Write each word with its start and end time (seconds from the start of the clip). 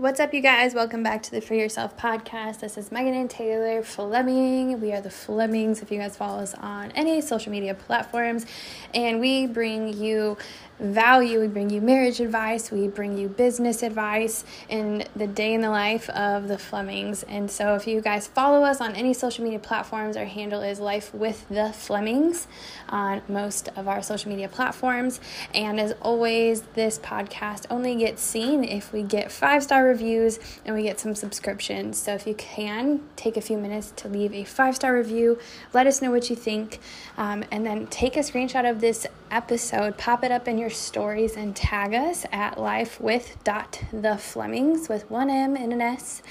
What's 0.00 0.18
up, 0.18 0.32
you 0.32 0.40
guys? 0.40 0.72
Welcome 0.72 1.02
back 1.02 1.22
to 1.24 1.30
the 1.30 1.42
Free 1.42 1.60
Yourself 1.60 1.94
podcast. 1.94 2.60
This 2.60 2.78
is 2.78 2.90
Megan 2.90 3.12
and 3.12 3.28
Taylor 3.28 3.82
Fleming. 3.82 4.80
We 4.80 4.92
are 4.92 5.02
the 5.02 5.10
Flemings 5.10 5.82
if 5.82 5.92
you 5.92 5.98
guys 5.98 6.16
follow 6.16 6.40
us 6.40 6.54
on 6.54 6.90
any 6.92 7.20
social 7.20 7.52
media 7.52 7.74
platforms. 7.74 8.46
And 8.94 9.20
we 9.20 9.46
bring 9.46 9.92
you 9.92 10.38
value. 10.80 11.40
We 11.40 11.48
bring 11.48 11.70
you 11.70 11.80
marriage 11.80 12.20
advice, 12.20 12.70
we 12.70 12.88
bring 12.88 13.16
you 13.16 13.28
business 13.28 13.82
advice, 13.82 14.44
and 14.68 15.06
the 15.14 15.26
day 15.26 15.54
in 15.54 15.60
the 15.60 15.70
life 15.70 16.08
of 16.10 16.48
the 16.48 16.58
Flemings. 16.58 17.22
And 17.24 17.50
so, 17.50 17.74
if 17.74 17.86
you 17.86 18.00
guys 18.00 18.26
follow 18.26 18.64
us 18.64 18.80
on 18.80 18.94
any 18.94 19.14
social 19.14 19.44
media 19.44 19.58
platforms, 19.58 20.16
our 20.16 20.24
handle 20.24 20.62
is 20.62 20.80
Life 20.80 21.12
with 21.14 21.46
the 21.48 21.72
Flemings 21.72 22.46
on 22.88 23.22
most 23.28 23.68
of 23.76 23.86
our 23.88 24.02
social 24.02 24.30
media 24.30 24.48
platforms. 24.48 25.20
And 25.54 25.78
as 25.78 25.92
always, 26.00 26.62
this 26.74 26.98
podcast 26.98 27.66
only 27.70 27.96
gets 27.96 28.22
seen 28.22 28.64
if 28.64 28.92
we 28.92 29.02
get 29.02 29.30
five 29.30 29.62
star 29.62 29.89
reviews 29.90 30.38
and 30.64 30.74
we 30.74 30.82
get 30.82 30.98
some 30.98 31.14
subscriptions. 31.14 31.98
So, 31.98 32.14
if 32.14 32.26
you 32.26 32.34
can, 32.34 33.00
take 33.16 33.36
a 33.36 33.40
few 33.40 33.58
minutes 33.58 33.92
to 33.96 34.08
leave 34.08 34.32
a 34.32 34.44
five 34.44 34.74
star 34.76 34.94
review, 34.94 35.38
let 35.74 35.86
us 35.86 36.00
know 36.00 36.10
what 36.10 36.30
you 36.30 36.36
think, 36.36 36.78
um, 37.18 37.44
and 37.50 37.66
then 37.66 37.86
take 37.88 38.16
a 38.16 38.20
screenshot 38.20 38.68
of 38.68 38.80
this 38.80 39.06
episode, 39.30 39.96
pop 39.98 40.24
it 40.24 40.32
up 40.32 40.48
in 40.48 40.58
your 40.58 40.70
stories, 40.70 41.36
and 41.36 41.54
tag 41.54 41.94
us 41.94 42.24
at 42.32 42.58
life 42.58 43.00
with 43.00 43.36
dot 43.44 43.82
the 43.92 44.16
Flemings 44.16 44.88
with 44.88 45.10
one 45.10 45.30
M 45.30 45.56
and 45.56 45.72
an 45.72 45.80
S. 45.80 46.22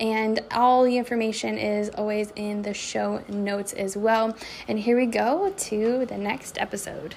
And 0.00 0.40
all 0.50 0.84
the 0.84 0.98
information 0.98 1.56
is 1.56 1.88
always 1.90 2.32
in 2.36 2.62
the 2.62 2.74
show 2.74 3.22
notes 3.28 3.72
as 3.72 3.96
well. 3.96 4.36
And 4.68 4.78
here 4.78 4.96
we 4.96 5.06
go 5.06 5.52
to 5.56 6.06
the 6.06 6.18
next 6.18 6.58
episode. 6.58 7.14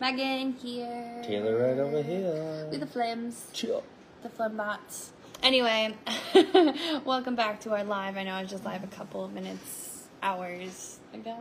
Megan 0.00 0.52
here. 0.52 1.22
Taylor 1.24 1.58
right 1.58 1.78
over 1.78 2.02
here. 2.02 2.68
With 2.70 2.80
the 2.80 2.86
Flims. 2.86 3.52
Chill. 3.52 3.82
The 4.22 4.28
Flembots. 4.28 5.10
Anyway, 5.48 5.94
welcome 7.06 7.34
back 7.34 7.58
to 7.58 7.70
our 7.70 7.82
live. 7.82 8.18
I 8.18 8.22
know 8.22 8.32
I 8.32 8.42
was 8.42 8.50
just 8.50 8.66
live 8.66 8.84
a 8.84 8.88
couple 8.88 9.24
of 9.24 9.32
minutes, 9.32 10.06
hours 10.22 10.98
ago. 11.14 11.38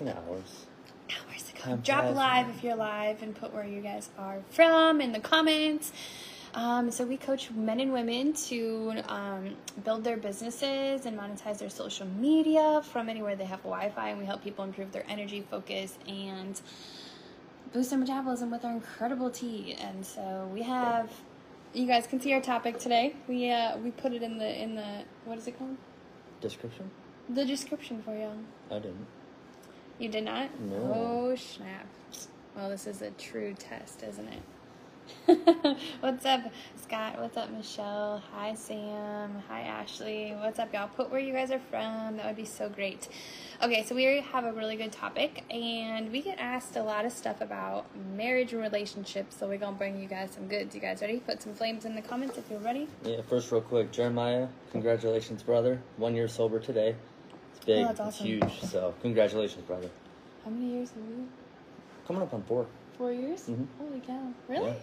Hours. 0.00 0.66
Hours 1.08 1.50
ago. 1.50 1.60
Time 1.60 1.80
Drop 1.80 2.12
flies. 2.12 2.16
live 2.16 2.48
if 2.48 2.64
you're 2.64 2.74
live 2.74 3.22
and 3.22 3.32
put 3.32 3.54
where 3.54 3.64
you 3.64 3.82
guys 3.82 4.10
are 4.18 4.38
from 4.50 5.00
in 5.00 5.12
the 5.12 5.20
comments. 5.20 5.92
Um, 6.54 6.90
so 6.90 7.04
we 7.04 7.16
coach 7.16 7.52
men 7.52 7.78
and 7.78 7.92
women 7.92 8.32
to 8.32 8.94
um, 9.06 9.54
build 9.84 10.02
their 10.02 10.16
businesses 10.16 11.06
and 11.06 11.16
monetize 11.16 11.58
their 11.58 11.70
social 11.70 12.08
media 12.08 12.82
from 12.82 13.08
anywhere 13.08 13.36
they 13.36 13.44
have 13.44 13.60
Wi-Fi, 13.60 14.08
and 14.08 14.18
we 14.18 14.24
help 14.26 14.42
people 14.42 14.64
improve 14.64 14.90
their 14.90 15.04
energy, 15.08 15.46
focus, 15.48 15.98
and 16.08 16.60
boost 17.72 17.90
their 17.90 17.98
metabolism 18.00 18.50
with 18.50 18.64
our 18.64 18.72
incredible 18.72 19.30
tea. 19.30 19.76
And 19.80 20.04
so 20.04 20.50
we 20.52 20.62
have, 20.62 21.12
you 21.72 21.86
guys 21.86 22.06
can 22.06 22.20
see 22.20 22.32
our 22.32 22.40
topic 22.40 22.78
today. 22.78 23.14
We 23.28 23.50
uh, 23.50 23.76
we 23.78 23.90
put 23.90 24.12
it 24.12 24.22
in 24.22 24.38
the 24.38 24.62
in 24.62 24.74
the 24.74 25.04
what 25.24 25.38
is 25.38 25.46
it 25.46 25.58
called? 25.58 25.76
Description? 26.40 26.90
The 27.28 27.44
description 27.44 28.02
for 28.02 28.16
you. 28.16 28.30
I 28.70 28.74
didn't. 28.74 29.06
You 29.98 30.08
did 30.08 30.24
not? 30.24 30.58
No. 30.60 30.76
Oh, 30.94 31.36
snap. 31.36 31.86
Well, 32.56 32.70
this 32.70 32.86
is 32.86 33.02
a 33.02 33.10
true 33.12 33.54
test, 33.56 34.02
isn't 34.02 34.26
it? 34.28 34.42
What's 36.00 36.24
up, 36.26 36.40
Scott? 36.82 37.20
What's 37.20 37.36
up, 37.36 37.50
Michelle? 37.50 38.22
Hi, 38.34 38.54
Sam. 38.54 39.42
Hi, 39.48 39.60
Ashley. 39.62 40.34
What's 40.38 40.58
up, 40.58 40.72
y'all? 40.72 40.88
Put 40.88 41.10
where 41.10 41.20
you 41.20 41.32
guys 41.32 41.50
are 41.50 41.60
from. 41.70 42.16
That 42.16 42.26
would 42.26 42.36
be 42.36 42.44
so 42.44 42.68
great. 42.68 43.08
Okay, 43.62 43.84
so 43.84 43.94
we 43.94 44.04
have 44.04 44.44
a 44.44 44.52
really 44.52 44.76
good 44.76 44.92
topic, 44.92 45.44
and 45.50 46.10
we 46.10 46.22
get 46.22 46.38
asked 46.38 46.76
a 46.76 46.82
lot 46.82 47.04
of 47.04 47.12
stuff 47.12 47.40
about 47.40 47.86
marriage 48.16 48.52
and 48.52 48.62
relationships. 48.62 49.36
So 49.38 49.46
we're 49.46 49.58
gonna 49.58 49.76
bring 49.76 50.00
you 50.00 50.08
guys 50.08 50.30
some 50.32 50.48
goods. 50.48 50.74
You 50.74 50.80
guys 50.80 51.00
ready? 51.00 51.18
Put 51.20 51.42
some 51.42 51.54
flames 51.54 51.84
in 51.84 51.94
the 51.94 52.02
comments 52.02 52.36
if 52.38 52.50
you're 52.50 52.58
ready. 52.60 52.88
Yeah, 53.04 53.20
first, 53.28 53.52
real 53.52 53.60
quick, 53.60 53.92
Jeremiah, 53.92 54.48
congratulations, 54.72 55.42
brother. 55.42 55.80
One 55.96 56.14
year 56.14 56.28
sober 56.28 56.58
today. 56.58 56.96
It's 57.56 57.64
big. 57.64 57.84
Oh, 57.84 57.90
awesome. 57.90 58.08
It's 58.08 58.18
huge. 58.18 58.60
So, 58.62 58.94
congratulations, 59.02 59.64
brother. 59.64 59.90
How 60.44 60.50
many 60.50 60.72
years 60.74 60.90
have 60.90 60.98
you? 60.98 61.28
Coming 62.06 62.22
up 62.22 62.32
on 62.34 62.42
four. 62.44 62.66
Four 62.96 63.12
years? 63.12 63.42
Mhm. 63.48 63.66
Holy 63.78 64.00
cow! 64.00 64.32
Really? 64.48 64.66
Yeah. 64.70 64.74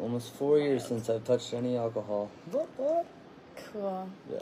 Almost 0.00 0.34
four 0.34 0.58
years 0.58 0.86
since 0.86 1.08
I've 1.08 1.24
touched 1.24 1.54
any 1.54 1.76
alcohol. 1.76 2.30
Cool. 3.72 4.10
Yeah. 4.30 4.38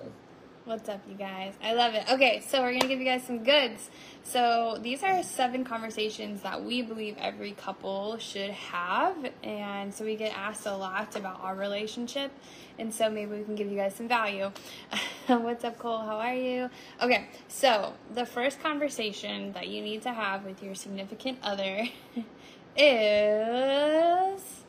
What's 0.64 0.88
up, 0.88 1.02
you 1.06 1.14
guys? 1.14 1.52
I 1.62 1.74
love 1.74 1.92
it. 1.92 2.10
Okay, 2.10 2.42
so 2.48 2.62
we're 2.62 2.72
gonna 2.72 2.88
give 2.88 2.98
you 2.98 3.04
guys 3.04 3.22
some 3.22 3.44
goods. 3.44 3.90
So 4.22 4.78
these 4.80 5.02
are 5.02 5.22
seven 5.22 5.62
conversations 5.62 6.40
that 6.40 6.64
we 6.64 6.80
believe 6.80 7.16
every 7.18 7.52
couple 7.52 8.16
should 8.16 8.50
have, 8.50 9.14
and 9.42 9.92
so 9.92 10.06
we 10.06 10.16
get 10.16 10.34
asked 10.34 10.64
a 10.64 10.74
lot 10.74 11.14
about 11.16 11.40
our 11.42 11.54
relationship, 11.54 12.32
and 12.78 12.94
so 12.94 13.10
maybe 13.10 13.36
we 13.36 13.44
can 13.44 13.56
give 13.56 13.70
you 13.70 13.76
guys 13.76 13.94
some 13.94 14.08
value. 14.08 14.50
What's 15.26 15.64
up, 15.64 15.78
Cole? 15.78 15.98
How 15.98 16.16
are 16.16 16.34
you? 16.34 16.70
Okay, 17.00 17.28
so 17.46 17.92
the 18.14 18.24
first 18.24 18.62
conversation 18.62 19.52
that 19.52 19.68
you 19.68 19.82
need 19.82 20.00
to 20.02 20.14
have 20.14 20.46
with 20.46 20.62
your 20.62 20.74
significant 20.74 21.38
other 21.42 21.88
is 22.76 24.63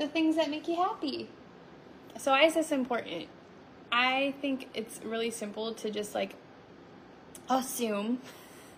the 0.00 0.08
things 0.08 0.36
that 0.36 0.50
make 0.50 0.66
you 0.66 0.76
happy. 0.76 1.28
So 2.18 2.32
why 2.32 2.44
is 2.44 2.54
this 2.54 2.72
important? 2.72 3.28
I 3.92 4.34
think 4.40 4.68
it's 4.74 5.00
really 5.04 5.30
simple 5.30 5.74
to 5.74 5.90
just 5.90 6.14
like 6.14 6.34
assume 7.48 8.20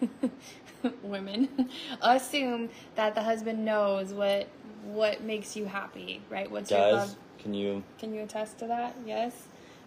women 1.02 1.68
assume 2.02 2.70
that 2.96 3.14
the 3.14 3.22
husband 3.22 3.64
knows 3.64 4.12
what 4.12 4.48
what 4.84 5.22
makes 5.22 5.56
you 5.56 5.66
happy, 5.66 6.20
right? 6.28 6.50
What's 6.50 6.70
your 6.70 6.80
Guys, 6.80 6.92
love? 6.92 7.16
can 7.38 7.54
you 7.54 7.84
Can 7.98 8.12
you 8.14 8.22
attest 8.22 8.58
to 8.58 8.66
that? 8.66 8.96
Yes. 9.06 9.32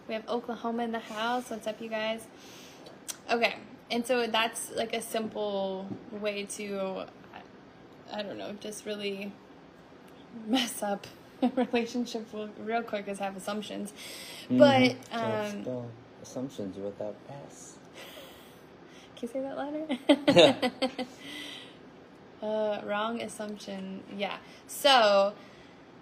We 0.08 0.14
have 0.14 0.26
Oklahoma 0.28 0.84
in 0.84 0.92
the 0.92 1.00
house. 1.00 1.50
What's 1.50 1.66
up, 1.66 1.80
you 1.80 1.88
guys? 1.88 2.26
Okay. 3.30 3.56
And 3.90 4.06
so 4.06 4.26
that's 4.26 4.70
like 4.72 4.94
a 4.94 5.02
simple 5.02 5.88
way 6.12 6.44
to, 6.44 7.04
I, 7.34 8.20
I 8.20 8.22
don't 8.22 8.38
know, 8.38 8.52
just 8.60 8.86
really 8.86 9.32
mess 10.46 10.82
up 10.82 11.06
a 11.42 11.48
relationship 11.56 12.26
real- 12.32 12.50
real 12.58 12.82
quick 12.82 13.08
is 13.08 13.18
have 13.18 13.36
assumptions. 13.36 13.92
But, 14.48 14.56
Mhm. 14.56 15.10
Can't 15.10 15.66
um, 15.68 15.86
assumptions 16.22 16.76
without 16.76 17.16
S. 17.48 17.76
Can 19.16 19.28
you 19.28 19.32
say 19.32 19.40
that 19.40 19.56
louder? 19.56 21.06
uh, 22.42 22.80
wrong 22.86 23.20
assumption. 23.22 24.02
Yeah. 24.16 24.36
So 24.66 25.32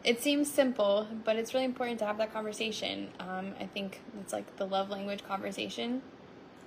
it 0.03 0.21
seems 0.21 0.51
simple, 0.51 1.07
but 1.25 1.37
it's 1.37 1.55
really 1.55 1.65
important 1.67 1.99
to 2.01 2.07
have 2.07 2.19
that 2.19 2.33
conversation. 2.33 3.09
Um, 3.21 3.55
I 3.61 3.67
think 3.67 4.01
it's 4.21 4.33
like 4.33 4.57
the 4.57 4.67
love 4.67 4.91
language 4.91 5.25
conversation. 5.25 6.03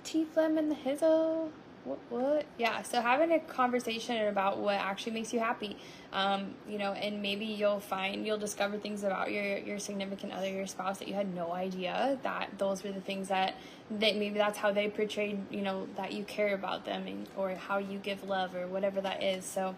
T 0.04 0.24
Flem 0.24 0.56
and 0.58 0.70
the 0.70 0.74
Hizzle. 0.76 1.50
What, 1.88 1.98
what? 2.10 2.46
Yeah, 2.58 2.82
so 2.82 3.00
having 3.00 3.32
a 3.32 3.38
conversation 3.38 4.28
about 4.28 4.58
what 4.58 4.74
actually 4.74 5.12
makes 5.12 5.32
you 5.32 5.40
happy, 5.40 5.78
um, 6.12 6.54
you 6.68 6.76
know, 6.76 6.92
and 6.92 7.22
maybe 7.22 7.46
you'll 7.46 7.80
find 7.80 8.26
you'll 8.26 8.36
discover 8.36 8.76
things 8.76 9.04
about 9.04 9.32
your 9.32 9.56
your 9.56 9.78
significant 9.78 10.32
other, 10.32 10.50
your 10.50 10.66
spouse 10.66 10.98
that 10.98 11.08
you 11.08 11.14
had 11.14 11.34
no 11.34 11.52
idea 11.52 12.18
that 12.22 12.50
those 12.58 12.84
were 12.84 12.92
the 12.92 13.00
things 13.00 13.28
that 13.28 13.54
that 13.90 14.16
maybe 14.16 14.36
that's 14.38 14.58
how 14.58 14.70
they 14.70 14.88
portrayed, 14.88 15.40
you 15.50 15.62
know, 15.62 15.88
that 15.96 16.12
you 16.12 16.24
care 16.24 16.54
about 16.54 16.84
them 16.84 17.06
and, 17.06 17.26
or 17.38 17.54
how 17.54 17.78
you 17.78 17.98
give 17.98 18.22
love 18.28 18.54
or 18.54 18.66
whatever 18.66 19.00
that 19.00 19.22
is. 19.22 19.46
So, 19.46 19.74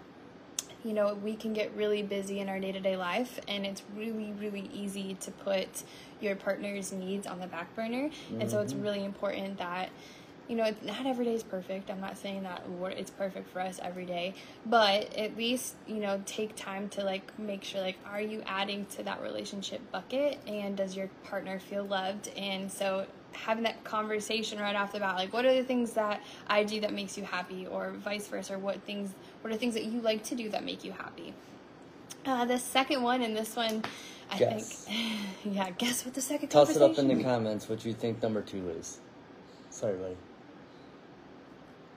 you 0.84 0.92
know, 0.92 1.14
we 1.14 1.36
can 1.36 1.52
get 1.52 1.72
really 1.76 2.02
busy 2.02 2.40
in 2.40 2.48
our 2.48 2.58
day 2.58 2.72
to 2.72 2.80
day 2.80 2.96
life, 2.96 3.38
and 3.46 3.64
it's 3.64 3.84
really, 3.94 4.32
really 4.40 4.68
easy 4.74 5.14
to 5.20 5.30
put 5.30 5.84
your 6.20 6.34
partner's 6.34 6.90
needs 6.90 7.26
on 7.26 7.38
the 7.38 7.46
back 7.46 7.72
burner. 7.76 8.10
And 8.40 8.50
so, 8.50 8.60
it's 8.60 8.74
really 8.74 9.04
important 9.04 9.58
that, 9.58 9.90
you 10.50 10.56
know, 10.56 10.64
it's- 10.64 10.84
not 10.84 11.06
every 11.06 11.24
day 11.24 11.34
is 11.34 11.44
perfect. 11.44 11.88
I'm 11.90 12.00
not 12.00 12.18
saying 12.18 12.42
that 12.42 12.62
it's 12.98 13.12
perfect 13.12 13.48
for 13.50 13.60
us 13.60 13.78
every 13.80 14.04
day, 14.04 14.34
but 14.66 15.16
at 15.16 15.36
least, 15.36 15.76
you 15.86 15.98
know, 15.98 16.20
take 16.26 16.56
time 16.56 16.88
to 16.90 17.04
like 17.04 17.38
make 17.38 17.62
sure, 17.62 17.80
like, 17.80 17.96
are 18.04 18.20
you 18.20 18.42
adding 18.46 18.84
to 18.96 19.04
that 19.04 19.22
relationship 19.22 19.80
bucket, 19.92 20.40
and 20.48 20.76
does 20.76 20.96
your 20.96 21.08
partner 21.22 21.60
feel 21.60 21.84
loved? 21.84 22.28
And 22.36 22.70
so, 22.70 23.06
having 23.32 23.62
that 23.62 23.84
conversation 23.84 24.58
right 24.58 24.74
off 24.74 24.90
the 24.92 24.98
bat 24.98 25.14
like 25.14 25.32
what 25.32 25.46
are 25.46 25.54
the 25.54 25.62
things 25.62 25.92
that 25.92 26.20
i 26.48 26.64
do 26.64 26.80
that 26.80 26.92
makes 26.92 27.16
you 27.16 27.22
happy 27.22 27.64
or 27.64 27.92
vice 27.92 28.26
versa 28.26 28.54
or 28.54 28.58
what 28.58 28.82
things 28.82 29.14
what 29.42 29.52
are 29.52 29.56
things 29.56 29.74
that 29.74 29.84
you 29.84 30.00
like 30.00 30.24
to 30.24 30.34
do 30.34 30.48
that 30.50 30.64
make 30.64 30.82
you 30.82 30.90
happy 30.90 31.32
uh, 32.26 32.44
the 32.44 32.58
second 32.58 33.04
one 33.04 33.22
and 33.22 33.36
this 33.36 33.54
one 33.54 33.84
i 34.32 34.36
Guess. 34.36 34.84
think 34.84 34.98
yeah 35.44 35.70
guess 35.70 36.04
what 36.04 36.12
the 36.12 36.20
second 36.20 36.48
Toss 36.48 36.74
it 36.74 36.82
up 36.82 36.98
in 36.98 37.06
the 37.06 37.22
comments 37.22 37.68
what 37.68 37.84
you 37.84 37.94
think 37.94 38.20
number 38.20 38.42
two 38.42 38.68
is. 38.70 38.98
Sorry, 39.70 39.96
buddy. 39.96 40.16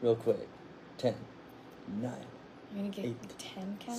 Real 0.03 0.15
quick. 0.17 0.47
Ten, 0.97 1.15
nine, 2.01 2.11
i'm 2.71 2.77
gonna 2.77 2.89
get 2.89 3.05
Eight, 3.05 3.39
10 3.39 3.77
count 3.79 3.97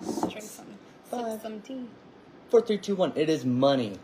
seven, 0.00 0.30
drink 0.30 0.42
some 0.42 0.66
five. 1.04 1.40
some 1.42 1.60
tea 1.60 1.84
four, 2.48 2.62
three, 2.62 2.78
two, 2.78 2.96
one. 2.96 3.12
It 3.14 3.28
is 3.28 3.44
money. 3.44 3.98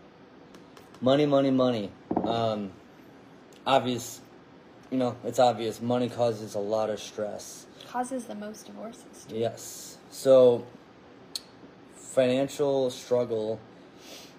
Money, 1.01 1.25
money, 1.27 1.51
money. 1.51 1.91
Um, 2.23 2.71
obvious. 3.67 4.21
You 4.91 4.99
know, 4.99 5.17
it's 5.25 5.39
obvious. 5.39 5.81
Money 5.81 6.09
causes 6.11 6.55
a 6.55 6.59
lot 6.61 6.91
of 6.91 7.01
stress. 7.01 7.67
causes 7.89 8.27
the 8.27 8.35
most 8.35 8.67
divorces 8.67 9.27
too. 9.27 9.37
Yes. 9.37 9.97
So, 10.11 10.65
financial 11.95 12.91
struggle 12.91 13.59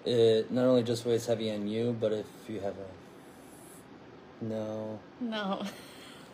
it 0.06 0.50
not 0.50 0.64
only 0.64 0.84
just 0.84 1.04
weighs 1.04 1.26
heavy 1.26 1.50
on 1.50 1.66
you, 1.68 1.94
but 2.00 2.12
if 2.12 2.26
you 2.48 2.60
have 2.60 2.74
a 2.78 4.44
no, 4.44 5.00
No. 5.20 5.62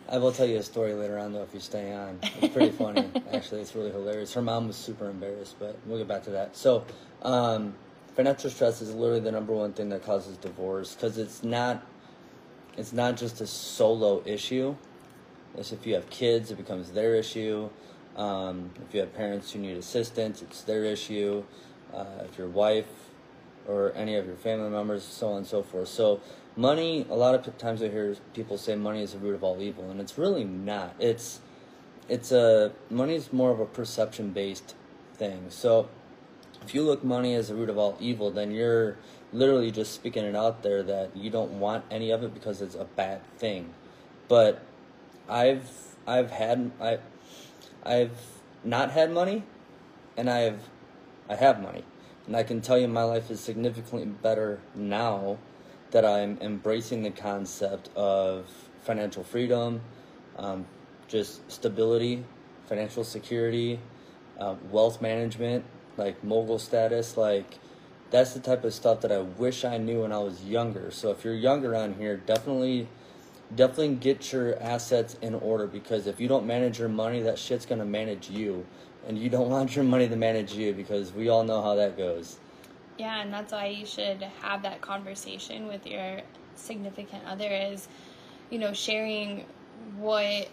I 0.07 0.19
will 0.19 0.31
tell 0.31 0.45
you 0.45 0.57
a 0.57 0.63
story 0.63 0.93
later 0.93 1.17
on 1.17 1.33
though 1.33 1.41
if 1.41 1.53
you 1.53 1.59
stay 1.59 1.91
on. 1.91 2.19
It's 2.41 2.53
pretty 2.53 2.71
funny. 2.71 3.09
Actually, 3.33 3.61
it's 3.61 3.75
really 3.75 3.91
hilarious. 3.91 4.33
Her 4.33 4.41
mom 4.41 4.67
was 4.67 4.75
super 4.75 5.09
embarrassed, 5.09 5.55
but 5.59 5.77
we'll 5.85 5.97
get 5.97 6.07
back 6.07 6.23
to 6.25 6.29
that. 6.31 6.55
So, 6.55 6.85
um, 7.23 7.73
financial 8.15 8.49
stress 8.49 8.81
is 8.81 8.93
literally 8.93 9.21
the 9.21 9.31
number 9.31 9.53
one 9.53 9.73
thing 9.73 9.89
that 9.89 10.03
causes 10.03 10.37
divorce 10.37 10.93
because 10.93 11.17
it's 11.17 11.43
not 11.43 11.83
it's 12.77 12.93
not 12.93 13.17
just 13.17 13.41
a 13.41 13.47
solo 13.47 14.21
issue. 14.25 14.75
It's 15.57 15.71
if 15.71 15.87
you 15.87 15.95
have 15.95 16.09
kids, 16.09 16.51
it 16.51 16.57
becomes 16.57 16.91
their 16.91 17.15
issue. 17.15 17.69
Um, 18.15 18.71
if 18.87 18.93
you 18.93 18.99
have 18.99 19.13
parents 19.13 19.51
who 19.51 19.59
need 19.59 19.77
assistance, 19.77 20.41
it's 20.41 20.61
their 20.61 20.83
issue. 20.85 21.43
Uh, 21.93 22.05
if 22.25 22.37
your 22.37 22.47
wife 22.47 22.87
or 23.67 23.91
any 23.95 24.15
of 24.15 24.27
your 24.27 24.35
family 24.35 24.69
members, 24.69 25.03
so 25.03 25.29
on 25.29 25.37
and 25.37 25.47
so 25.47 25.63
forth. 25.63 25.87
So, 25.87 26.21
money, 26.55 27.05
a 27.09 27.15
lot 27.15 27.35
of 27.35 27.57
times 27.57 27.81
I 27.81 27.89
hear 27.89 28.15
people 28.33 28.57
say 28.57 28.75
money 28.75 29.01
is 29.01 29.13
the 29.13 29.19
root 29.19 29.35
of 29.35 29.43
all 29.43 29.61
evil, 29.61 29.89
and 29.89 29.99
it's 29.99 30.17
really 30.17 30.43
not. 30.43 30.95
It's, 30.99 31.39
it's 32.07 32.31
a, 32.31 32.71
money 32.89 33.15
is 33.15 33.33
more 33.33 33.51
of 33.51 33.59
a 33.59 33.65
perception 33.65 34.31
based 34.31 34.75
thing. 35.13 35.45
So, 35.49 35.89
if 36.63 36.73
you 36.73 36.83
look 36.83 37.03
money 37.03 37.35
as 37.35 37.49
the 37.49 37.55
root 37.55 37.69
of 37.69 37.77
all 37.77 37.97
evil, 37.99 38.31
then 38.31 38.51
you're 38.51 38.97
literally 39.33 39.69
just 39.69 39.93
speaking 39.93 40.23
it 40.23 40.35
out 40.35 40.63
there 40.63 40.81
that 40.83 41.15
you 41.15 41.29
don't 41.29 41.59
want 41.59 41.83
any 41.91 42.09
of 42.11 42.23
it 42.23 42.33
because 42.33 42.61
it's 42.61 42.75
a 42.75 42.85
bad 42.85 43.21
thing. 43.37 43.73
But 44.27 44.61
I've 45.29 45.69
I've 46.07 46.31
had 46.31 46.71
I 46.81 46.99
I've 47.83 48.17
not 48.63 48.91
had 48.91 49.11
money 49.11 49.43
and 50.17 50.29
I've 50.29 50.69
I 51.29 51.35
have 51.35 51.61
money. 51.61 51.83
And 52.25 52.35
I 52.35 52.41
can 52.41 52.61
tell 52.61 52.79
you 52.79 52.87
my 52.87 53.03
life 53.03 53.29
is 53.29 53.39
significantly 53.39 54.05
better 54.05 54.59
now 54.73 55.37
that 55.95 56.03
I'm 56.03 56.37
embracing 56.41 57.03
the 57.03 57.09
concept 57.09 57.87
of 57.95 58.47
financial 58.83 59.23
freedom, 59.23 59.79
um, 60.35 60.65
just 61.07 61.49
stability, 61.49 62.21
financial 62.65 63.05
security, 63.05 63.79
uh, 64.37 64.55
wealth 64.71 65.01
management, 65.01 65.63
like 65.95 66.21
mogul 66.21 66.59
status, 66.59 67.15
like 67.15 67.45
that's 68.11 68.33
the 68.33 68.41
type 68.41 68.65
of 68.65 68.73
stuff 68.73 68.99
that 68.99 69.11
I 69.13 69.19
wish 69.19 69.63
I 69.63 69.77
knew 69.77 70.01
when 70.01 70.11
I 70.11 70.17
was 70.17 70.43
younger. 70.43 70.91
So 70.91 71.11
if 71.11 71.23
you're 71.23 71.33
younger 71.33 71.73
on 71.73 71.93
here, 71.93 72.17
definitely 72.17 72.89
definitely 73.55 73.95
get 73.95 74.33
your 74.33 74.61
assets 74.61 75.15
in 75.21 75.33
order 75.33 75.65
because 75.65 76.07
if 76.07 76.19
you 76.19 76.27
don't 76.27 76.45
manage 76.45 76.77
your 76.77 76.89
money, 76.89 77.21
that 77.21 77.39
shit's 77.39 77.65
gonna 77.65 77.85
manage 77.85 78.29
you. 78.29 78.65
And 79.07 79.17
you 79.17 79.29
don't 79.29 79.49
want 79.57 79.77
your 79.77 79.85
money 79.85 80.09
to 80.09 80.15
manage 80.17 80.51
you 80.51 80.73
because 80.73 81.13
we 81.13 81.29
all 81.29 81.45
know 81.45 81.61
how 81.61 81.75
that 81.75 81.95
goes. 81.95 82.37
Yeah, 82.97 83.21
and 83.21 83.33
that's 83.33 83.51
why 83.51 83.67
you 83.67 83.85
should 83.85 84.21
have 84.41 84.63
that 84.63 84.81
conversation 84.81 85.67
with 85.67 85.85
your 85.85 86.21
significant 86.55 87.23
other 87.25 87.47
is, 87.47 87.87
you 88.49 88.59
know, 88.59 88.73
sharing 88.73 89.45
what 89.97 90.47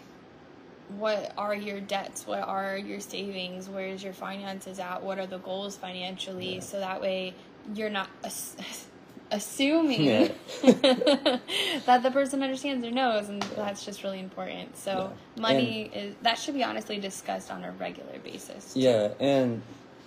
what 0.97 1.33
are 1.37 1.55
your 1.55 1.79
debts, 1.79 2.27
what 2.27 2.41
are 2.43 2.77
your 2.77 2.99
savings, 2.99 3.69
where's 3.69 4.03
your 4.03 4.13
finances 4.13 4.79
at, 4.79 5.01
what 5.01 5.17
are 5.17 5.25
the 5.25 5.39
goals 5.39 5.75
financially, 5.77 6.55
yeah. 6.55 6.59
so 6.59 6.79
that 6.79 7.01
way 7.01 7.33
you're 7.73 7.89
not 7.89 8.09
ass- 8.23 8.57
assuming 9.31 10.03
yeah. 10.03 10.27
that 10.61 12.01
the 12.03 12.11
person 12.11 12.43
understands 12.43 12.85
or 12.85 12.91
knows, 12.91 13.29
and 13.29 13.41
that's 13.55 13.85
just 13.85 14.03
really 14.03 14.19
important. 14.19 14.77
So 14.77 15.13
yeah. 15.35 15.41
money 15.41 15.89
and, 15.93 16.09
is 16.09 16.15
that 16.21 16.37
should 16.37 16.53
be 16.53 16.63
honestly 16.63 16.99
discussed 16.99 17.49
on 17.49 17.63
a 17.63 17.71
regular 17.71 18.19
basis. 18.19 18.73
Too. 18.73 18.81
Yeah, 18.81 19.13
and 19.19 19.61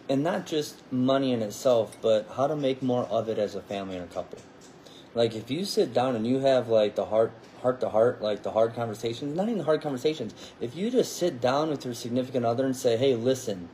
and 0.08 0.22
not 0.22 0.46
just 0.46 0.80
money 0.92 1.32
in 1.32 1.42
itself, 1.42 1.96
but 2.00 2.28
how 2.36 2.46
to 2.46 2.56
make 2.56 2.82
more 2.82 3.04
of 3.04 3.28
it 3.28 3.38
as 3.38 3.54
a 3.54 3.60
family 3.60 3.96
and 3.96 4.04
a 4.04 4.12
couple. 4.12 4.38
Like 5.14 5.34
if 5.34 5.50
you 5.50 5.64
sit 5.64 5.94
down 5.94 6.14
and 6.14 6.26
you 6.26 6.40
have 6.40 6.68
like 6.68 6.94
the 6.94 7.06
heart 7.06 7.32
heart 7.62 7.80
to 7.80 7.88
heart, 7.88 8.20
like 8.20 8.42
the 8.42 8.50
hard 8.50 8.74
conversations, 8.74 9.34
not 9.34 9.44
even 9.48 9.58
the 9.58 9.64
hard 9.64 9.80
conversations. 9.80 10.34
If 10.60 10.76
you 10.76 10.90
just 10.90 11.16
sit 11.16 11.40
down 11.40 11.70
with 11.70 11.84
your 11.84 11.94
significant 11.94 12.44
other 12.44 12.66
and 12.66 12.76
say, 12.76 12.96
"Hey, 12.96 13.14
listen, 13.16 13.68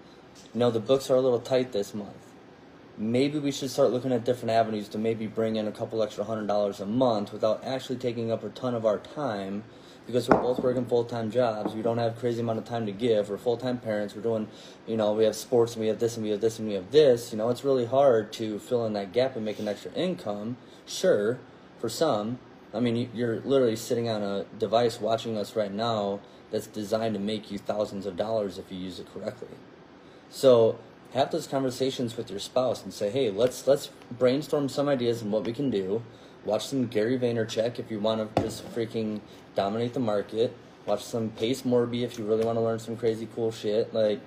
you 0.54 0.60
know 0.60 0.70
the 0.70 0.80
books 0.80 1.10
are 1.10 1.16
a 1.16 1.20
little 1.20 1.40
tight 1.40 1.72
this 1.72 1.94
month. 1.94 2.16
Maybe 2.96 3.38
we 3.38 3.50
should 3.50 3.70
start 3.70 3.90
looking 3.90 4.12
at 4.12 4.24
different 4.24 4.52
avenues 4.52 4.88
to 4.90 4.98
maybe 4.98 5.26
bring 5.26 5.56
in 5.56 5.66
a 5.66 5.72
couple 5.72 6.02
extra 6.02 6.24
hundred 6.24 6.46
dollars 6.46 6.78
a 6.78 6.86
month 6.86 7.32
without 7.32 7.64
actually 7.64 7.96
taking 7.96 8.30
up 8.30 8.44
a 8.44 8.48
ton 8.50 8.74
of 8.74 8.86
our 8.86 8.98
time." 8.98 9.64
Because 10.06 10.28
we're 10.28 10.40
both 10.40 10.58
working 10.58 10.84
full 10.84 11.04
time 11.04 11.30
jobs. 11.30 11.74
We 11.74 11.82
don't 11.82 11.98
have 11.98 12.18
crazy 12.18 12.40
amount 12.40 12.58
of 12.58 12.64
time 12.64 12.86
to 12.86 12.92
give. 12.92 13.30
We're 13.30 13.38
full 13.38 13.56
time 13.56 13.78
parents. 13.78 14.14
We're 14.14 14.22
doing, 14.22 14.48
you 14.86 14.96
know, 14.96 15.12
we 15.12 15.24
have 15.24 15.36
sports 15.36 15.74
and 15.74 15.80
we 15.80 15.88
have 15.88 15.98
this 15.98 16.16
and 16.16 16.24
we 16.24 16.30
have 16.30 16.40
this 16.40 16.58
and 16.58 16.68
we 16.68 16.74
have 16.74 16.90
this. 16.90 17.32
You 17.32 17.38
know, 17.38 17.50
it's 17.50 17.64
really 17.64 17.86
hard 17.86 18.32
to 18.34 18.58
fill 18.58 18.84
in 18.86 18.92
that 18.94 19.12
gap 19.12 19.36
and 19.36 19.44
make 19.44 19.58
an 19.58 19.68
extra 19.68 19.92
income. 19.92 20.56
Sure, 20.86 21.38
for 21.78 21.88
some. 21.88 22.38
I 22.74 22.80
mean, 22.80 23.10
you're 23.14 23.40
literally 23.40 23.76
sitting 23.76 24.08
on 24.08 24.22
a 24.22 24.44
device 24.58 25.00
watching 25.00 25.36
us 25.36 25.54
right 25.54 25.72
now 25.72 26.20
that's 26.50 26.66
designed 26.66 27.14
to 27.14 27.20
make 27.20 27.50
you 27.50 27.58
thousands 27.58 28.06
of 28.06 28.16
dollars 28.16 28.58
if 28.58 28.70
you 28.70 28.78
use 28.78 28.98
it 28.98 29.12
correctly. 29.12 29.48
So 30.30 30.78
have 31.12 31.30
those 31.30 31.46
conversations 31.46 32.16
with 32.16 32.30
your 32.30 32.38
spouse 32.38 32.82
and 32.82 32.92
say, 32.92 33.10
hey, 33.10 33.30
let's 33.30 33.66
let's 33.66 33.90
brainstorm 34.10 34.68
some 34.68 34.88
ideas 34.88 35.22
and 35.22 35.30
what 35.30 35.44
we 35.44 35.52
can 35.52 35.70
do. 35.70 36.02
Watch 36.44 36.66
some 36.66 36.86
Gary 36.86 37.18
Vaynerchuk 37.18 37.78
if 37.78 37.90
you 37.90 38.00
want 38.00 38.34
to 38.34 38.42
just 38.42 38.68
freaking 38.74 39.20
dominate 39.54 39.94
the 39.94 40.00
market. 40.00 40.54
Watch 40.86 41.04
some 41.04 41.30
Pace 41.30 41.62
Morby 41.62 42.02
if 42.02 42.18
you 42.18 42.24
really 42.24 42.44
want 42.44 42.56
to 42.56 42.62
learn 42.62 42.78
some 42.78 42.96
crazy 42.96 43.28
cool 43.34 43.52
shit. 43.52 43.94
Like 43.94 44.20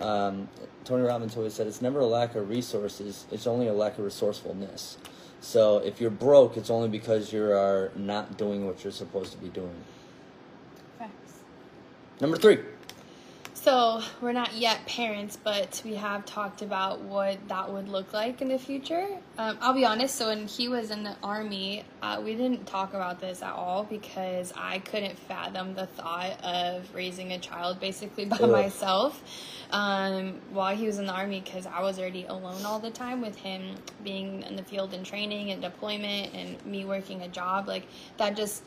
um, 0.00 0.48
Tony 0.84 1.02
Robbins 1.02 1.36
always 1.36 1.54
said, 1.54 1.66
it's 1.66 1.80
never 1.80 2.00
a 2.00 2.06
lack 2.06 2.34
of 2.34 2.48
resources; 2.48 3.24
it's 3.30 3.46
only 3.46 3.68
a 3.68 3.72
lack 3.72 3.98
of 3.98 4.04
resourcefulness. 4.04 4.98
So 5.40 5.78
if 5.78 6.00
you're 6.00 6.10
broke, 6.10 6.56
it's 6.56 6.70
only 6.70 6.88
because 6.88 7.32
you 7.32 7.44
are 7.44 7.92
not 7.96 8.36
doing 8.36 8.66
what 8.66 8.82
you're 8.84 8.92
supposed 8.92 9.32
to 9.32 9.38
be 9.38 9.48
doing. 9.48 9.74
Facts. 10.98 11.40
Number 12.20 12.36
three. 12.36 12.58
So 13.64 14.02
we're 14.20 14.32
not 14.32 14.52
yet 14.52 14.84
parents, 14.84 15.38
but 15.42 15.80
we 15.86 15.94
have 15.94 16.26
talked 16.26 16.60
about 16.60 17.00
what 17.00 17.38
that 17.48 17.72
would 17.72 17.88
look 17.88 18.12
like 18.12 18.42
in 18.42 18.48
the 18.48 18.58
future. 18.58 19.06
Um, 19.38 19.56
I'll 19.62 19.72
be 19.72 19.86
honest. 19.86 20.16
So 20.16 20.26
when 20.26 20.46
he 20.46 20.68
was 20.68 20.90
in 20.90 21.02
the 21.02 21.16
army, 21.22 21.82
uh, 22.02 22.20
we 22.22 22.34
didn't 22.34 22.66
talk 22.66 22.92
about 22.92 23.20
this 23.20 23.40
at 23.40 23.54
all 23.54 23.84
because 23.84 24.52
I 24.54 24.80
couldn't 24.80 25.18
fathom 25.18 25.72
the 25.72 25.86
thought 25.86 26.44
of 26.44 26.94
raising 26.94 27.32
a 27.32 27.38
child 27.38 27.80
basically 27.80 28.26
by 28.26 28.36
Ugh. 28.36 28.50
myself 28.50 29.22
um, 29.70 30.42
while 30.50 30.76
he 30.76 30.84
was 30.84 30.98
in 30.98 31.06
the 31.06 31.14
army 31.14 31.40
because 31.40 31.64
I 31.64 31.80
was 31.80 31.98
already 31.98 32.26
alone 32.26 32.66
all 32.66 32.80
the 32.80 32.90
time 32.90 33.22
with 33.22 33.36
him 33.36 33.76
being 34.02 34.42
in 34.42 34.56
the 34.56 34.62
field 34.62 34.92
and 34.92 35.06
training 35.06 35.52
and 35.52 35.62
deployment 35.62 36.34
and 36.34 36.66
me 36.66 36.84
working 36.84 37.22
a 37.22 37.28
job. 37.28 37.66
Like 37.66 37.86
that 38.18 38.36
just 38.36 38.62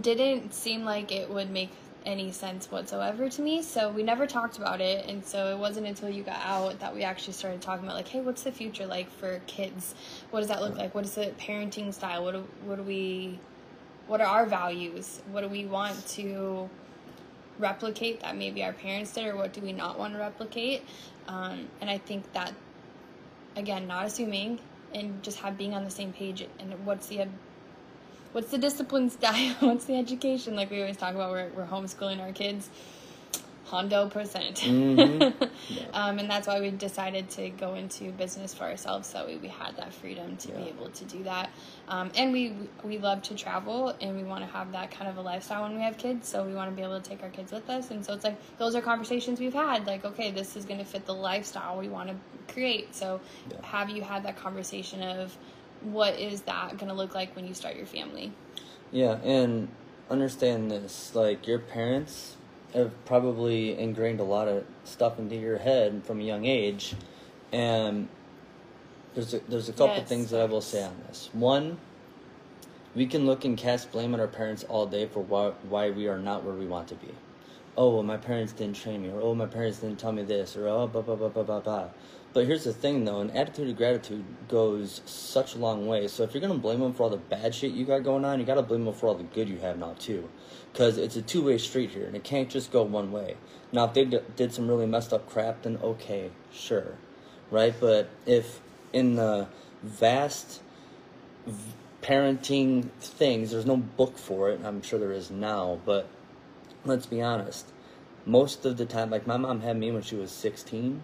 didn't 0.00 0.52
seem 0.52 0.84
like 0.84 1.12
it 1.12 1.30
would 1.30 1.50
make 1.50 1.70
any 2.06 2.30
sense 2.30 2.70
whatsoever 2.70 3.28
to 3.28 3.42
me. 3.42 3.60
So 3.62 3.90
we 3.90 4.02
never 4.02 4.26
talked 4.26 4.56
about 4.56 4.80
it. 4.80 5.06
And 5.06 5.24
so 5.24 5.54
it 5.54 5.58
wasn't 5.58 5.86
until 5.86 6.08
you 6.08 6.22
got 6.22 6.40
out 6.42 6.78
that 6.80 6.94
we 6.94 7.02
actually 7.02 7.32
started 7.34 7.60
talking 7.60 7.84
about 7.84 7.96
like, 7.96 8.08
hey, 8.08 8.20
what's 8.20 8.44
the 8.44 8.52
future 8.52 8.86
like 8.86 9.10
for 9.10 9.40
kids? 9.46 9.94
What 10.30 10.40
does 10.40 10.48
that 10.48 10.62
look 10.62 10.76
like? 10.76 10.94
What 10.94 11.04
is 11.04 11.16
the 11.16 11.34
parenting 11.38 11.92
style? 11.92 12.24
What 12.24 12.32
do, 12.32 12.46
what 12.64 12.76
do 12.76 12.82
we, 12.84 13.38
what 14.06 14.20
are 14.20 14.26
our 14.26 14.46
values? 14.46 15.20
What 15.32 15.40
do 15.42 15.48
we 15.48 15.66
want 15.66 16.06
to 16.10 16.70
replicate 17.58 18.20
that 18.20 18.36
maybe 18.36 18.62
our 18.62 18.72
parents 18.72 19.12
did 19.12 19.26
or 19.26 19.36
what 19.36 19.52
do 19.52 19.60
we 19.60 19.72
not 19.72 19.98
want 19.98 20.14
to 20.14 20.20
replicate? 20.20 20.84
Um, 21.26 21.68
and 21.80 21.90
I 21.90 21.98
think 21.98 22.32
that, 22.32 22.52
again, 23.56 23.88
not 23.88 24.06
assuming 24.06 24.60
and 24.94 25.22
just 25.22 25.38
have 25.40 25.58
being 25.58 25.74
on 25.74 25.84
the 25.84 25.90
same 25.90 26.12
page 26.12 26.46
and 26.60 26.72
what's 26.86 27.08
the 27.08 27.26
what's 28.36 28.50
the 28.50 28.58
discipline 28.58 29.08
style? 29.08 29.54
what's 29.60 29.86
the 29.86 29.96
education? 29.96 30.54
Like 30.56 30.70
we 30.70 30.78
always 30.82 30.98
talk 30.98 31.14
about, 31.14 31.30
we're, 31.30 31.48
we're 31.56 31.66
homeschooling 31.66 32.20
our 32.20 32.32
kids. 32.32 32.68
Hondo 33.64 34.08
percent. 34.08 34.58
Mm-hmm. 34.58 35.42
yeah. 35.70 35.82
um, 35.92 36.18
and 36.18 36.30
that's 36.30 36.46
why 36.46 36.60
we 36.60 36.70
decided 36.70 37.30
to 37.30 37.48
go 37.48 37.74
into 37.74 38.12
business 38.12 38.54
for 38.54 38.62
ourselves. 38.64 39.08
So 39.08 39.26
we, 39.26 39.38
we 39.38 39.48
had 39.48 39.76
that 39.78 39.92
freedom 39.92 40.36
to 40.36 40.48
yeah. 40.48 40.58
be 40.58 40.68
able 40.68 40.90
to 40.90 41.04
do 41.06 41.24
that. 41.24 41.50
Um, 41.88 42.12
and 42.14 42.32
we 42.32 42.54
we 42.84 42.98
love 42.98 43.22
to 43.22 43.34
travel 43.34 43.92
and 44.00 44.16
we 44.16 44.22
want 44.22 44.44
to 44.44 44.50
have 44.52 44.70
that 44.70 44.92
kind 44.92 45.10
of 45.10 45.16
a 45.16 45.20
lifestyle 45.20 45.62
when 45.62 45.74
we 45.74 45.82
have 45.82 45.98
kids. 45.98 46.28
So 46.28 46.44
we 46.44 46.54
want 46.54 46.70
to 46.70 46.76
be 46.76 46.82
able 46.82 47.00
to 47.00 47.10
take 47.10 47.24
our 47.24 47.30
kids 47.30 47.50
with 47.50 47.68
us. 47.68 47.90
And 47.90 48.06
so 48.06 48.12
it's 48.12 48.22
like 48.22 48.38
those 48.58 48.76
are 48.76 48.80
conversations 48.80 49.40
we've 49.40 49.52
had. 49.52 49.84
Like, 49.84 50.04
okay, 50.04 50.30
this 50.30 50.54
is 50.54 50.64
going 50.64 50.78
to 50.78 50.86
fit 50.86 51.04
the 51.04 51.14
lifestyle 51.14 51.76
we 51.76 51.88
want 51.88 52.10
to 52.10 52.52
create. 52.52 52.94
So 52.94 53.20
yeah. 53.50 53.66
have 53.66 53.90
you 53.90 54.02
had 54.02 54.22
that 54.26 54.36
conversation 54.36 55.02
of 55.02 55.36
what 55.82 56.18
is 56.18 56.42
that 56.42 56.76
going 56.78 56.88
to 56.88 56.94
look 56.94 57.14
like 57.14 57.34
when 57.36 57.46
you 57.46 57.54
start 57.54 57.76
your 57.76 57.86
family? 57.86 58.32
Yeah, 58.92 59.18
and 59.22 59.68
understand 60.10 60.70
this 60.70 61.14
like 61.14 61.46
your 61.46 61.58
parents 61.58 62.36
have 62.74 62.92
probably 63.04 63.78
ingrained 63.78 64.20
a 64.20 64.24
lot 64.24 64.48
of 64.48 64.64
stuff 64.84 65.18
into 65.18 65.34
your 65.36 65.58
head 65.58 66.02
from 66.04 66.20
a 66.20 66.22
young 66.22 66.44
age 66.44 66.94
and 67.52 68.08
there's 69.14 69.32
a, 69.32 69.40
there's 69.48 69.68
a 69.68 69.72
couple 69.72 69.96
yes. 69.96 70.08
things 70.08 70.30
that 70.30 70.42
I 70.42 70.44
will 70.44 70.60
say 70.60 70.82
on 70.82 70.94
this. 71.08 71.30
One, 71.32 71.78
we 72.94 73.06
can 73.06 73.24
look 73.24 73.44
and 73.44 73.56
cast 73.56 73.90
blame 73.90 74.12
on 74.12 74.20
our 74.20 74.26
parents 74.26 74.64
all 74.64 74.86
day 74.86 75.06
for 75.06 75.20
why, 75.20 75.52
why 75.68 75.90
we 75.90 76.06
are 76.06 76.18
not 76.18 76.44
where 76.44 76.54
we 76.54 76.66
want 76.66 76.88
to 76.88 76.96
be. 76.96 77.08
Oh, 77.78 77.94
well, 77.94 78.02
my 78.02 78.18
parents 78.18 78.52
didn't 78.52 78.76
train 78.76 79.02
me, 79.02 79.10
or 79.10 79.20
oh, 79.20 79.34
my 79.34 79.46
parents 79.46 79.78
didn't 79.78 79.98
tell 79.98 80.12
me 80.12 80.22
this, 80.22 80.56
or 80.56 80.68
oh, 80.68 80.86
blah, 80.86 81.02
blah, 81.02 81.14
blah, 81.14 81.28
blah, 81.28 81.42
blah, 81.42 81.60
blah. 81.60 81.88
But 82.36 82.46
here's 82.46 82.64
the 82.64 82.74
thing, 82.74 83.06
though: 83.06 83.20
an 83.20 83.30
attitude 83.30 83.70
of 83.70 83.78
gratitude 83.78 84.22
goes 84.46 85.00
such 85.06 85.54
a 85.54 85.58
long 85.58 85.86
way. 85.86 86.06
So 86.06 86.22
if 86.22 86.34
you're 86.34 86.42
gonna 86.42 86.58
blame 86.58 86.80
them 86.80 86.92
for 86.92 87.04
all 87.04 87.08
the 87.08 87.16
bad 87.16 87.54
shit 87.54 87.72
you 87.72 87.86
got 87.86 88.02
going 88.02 88.26
on, 88.26 88.38
you 88.38 88.44
gotta 88.44 88.60
blame 88.60 88.84
them 88.84 88.92
for 88.92 89.06
all 89.06 89.14
the 89.14 89.24
good 89.24 89.48
you 89.48 89.56
have 89.60 89.78
now 89.78 89.94
too, 89.98 90.28
because 90.70 90.98
it's 90.98 91.16
a 91.16 91.22
two-way 91.22 91.56
street 91.56 91.92
here, 91.92 92.04
and 92.04 92.14
it 92.14 92.24
can't 92.24 92.50
just 92.50 92.70
go 92.70 92.82
one 92.82 93.10
way. 93.10 93.38
Now, 93.72 93.86
if 93.86 93.94
they 93.94 94.04
d- 94.04 94.20
did 94.36 94.52
some 94.52 94.68
really 94.68 94.84
messed 94.84 95.14
up 95.14 95.26
crap, 95.30 95.62
then 95.62 95.78
okay, 95.82 96.30
sure, 96.52 96.98
right? 97.50 97.74
But 97.80 98.10
if 98.26 98.60
in 98.92 99.14
the 99.14 99.48
vast 99.82 100.60
v- 101.46 101.72
parenting 102.02 102.90
things, 103.00 103.50
there's 103.50 103.64
no 103.64 103.78
book 103.78 104.18
for 104.18 104.50
it. 104.50 104.60
I'm 104.62 104.82
sure 104.82 104.98
there 104.98 105.10
is 105.12 105.30
now, 105.30 105.80
but 105.86 106.06
let's 106.84 107.06
be 107.06 107.22
honest. 107.22 107.72
Most 108.26 108.66
of 108.66 108.76
the 108.76 108.84
time, 108.84 109.08
like 109.08 109.26
my 109.26 109.38
mom 109.38 109.62
had 109.62 109.78
me 109.78 109.90
when 109.90 110.02
she 110.02 110.16
was 110.16 110.30
16, 110.32 111.00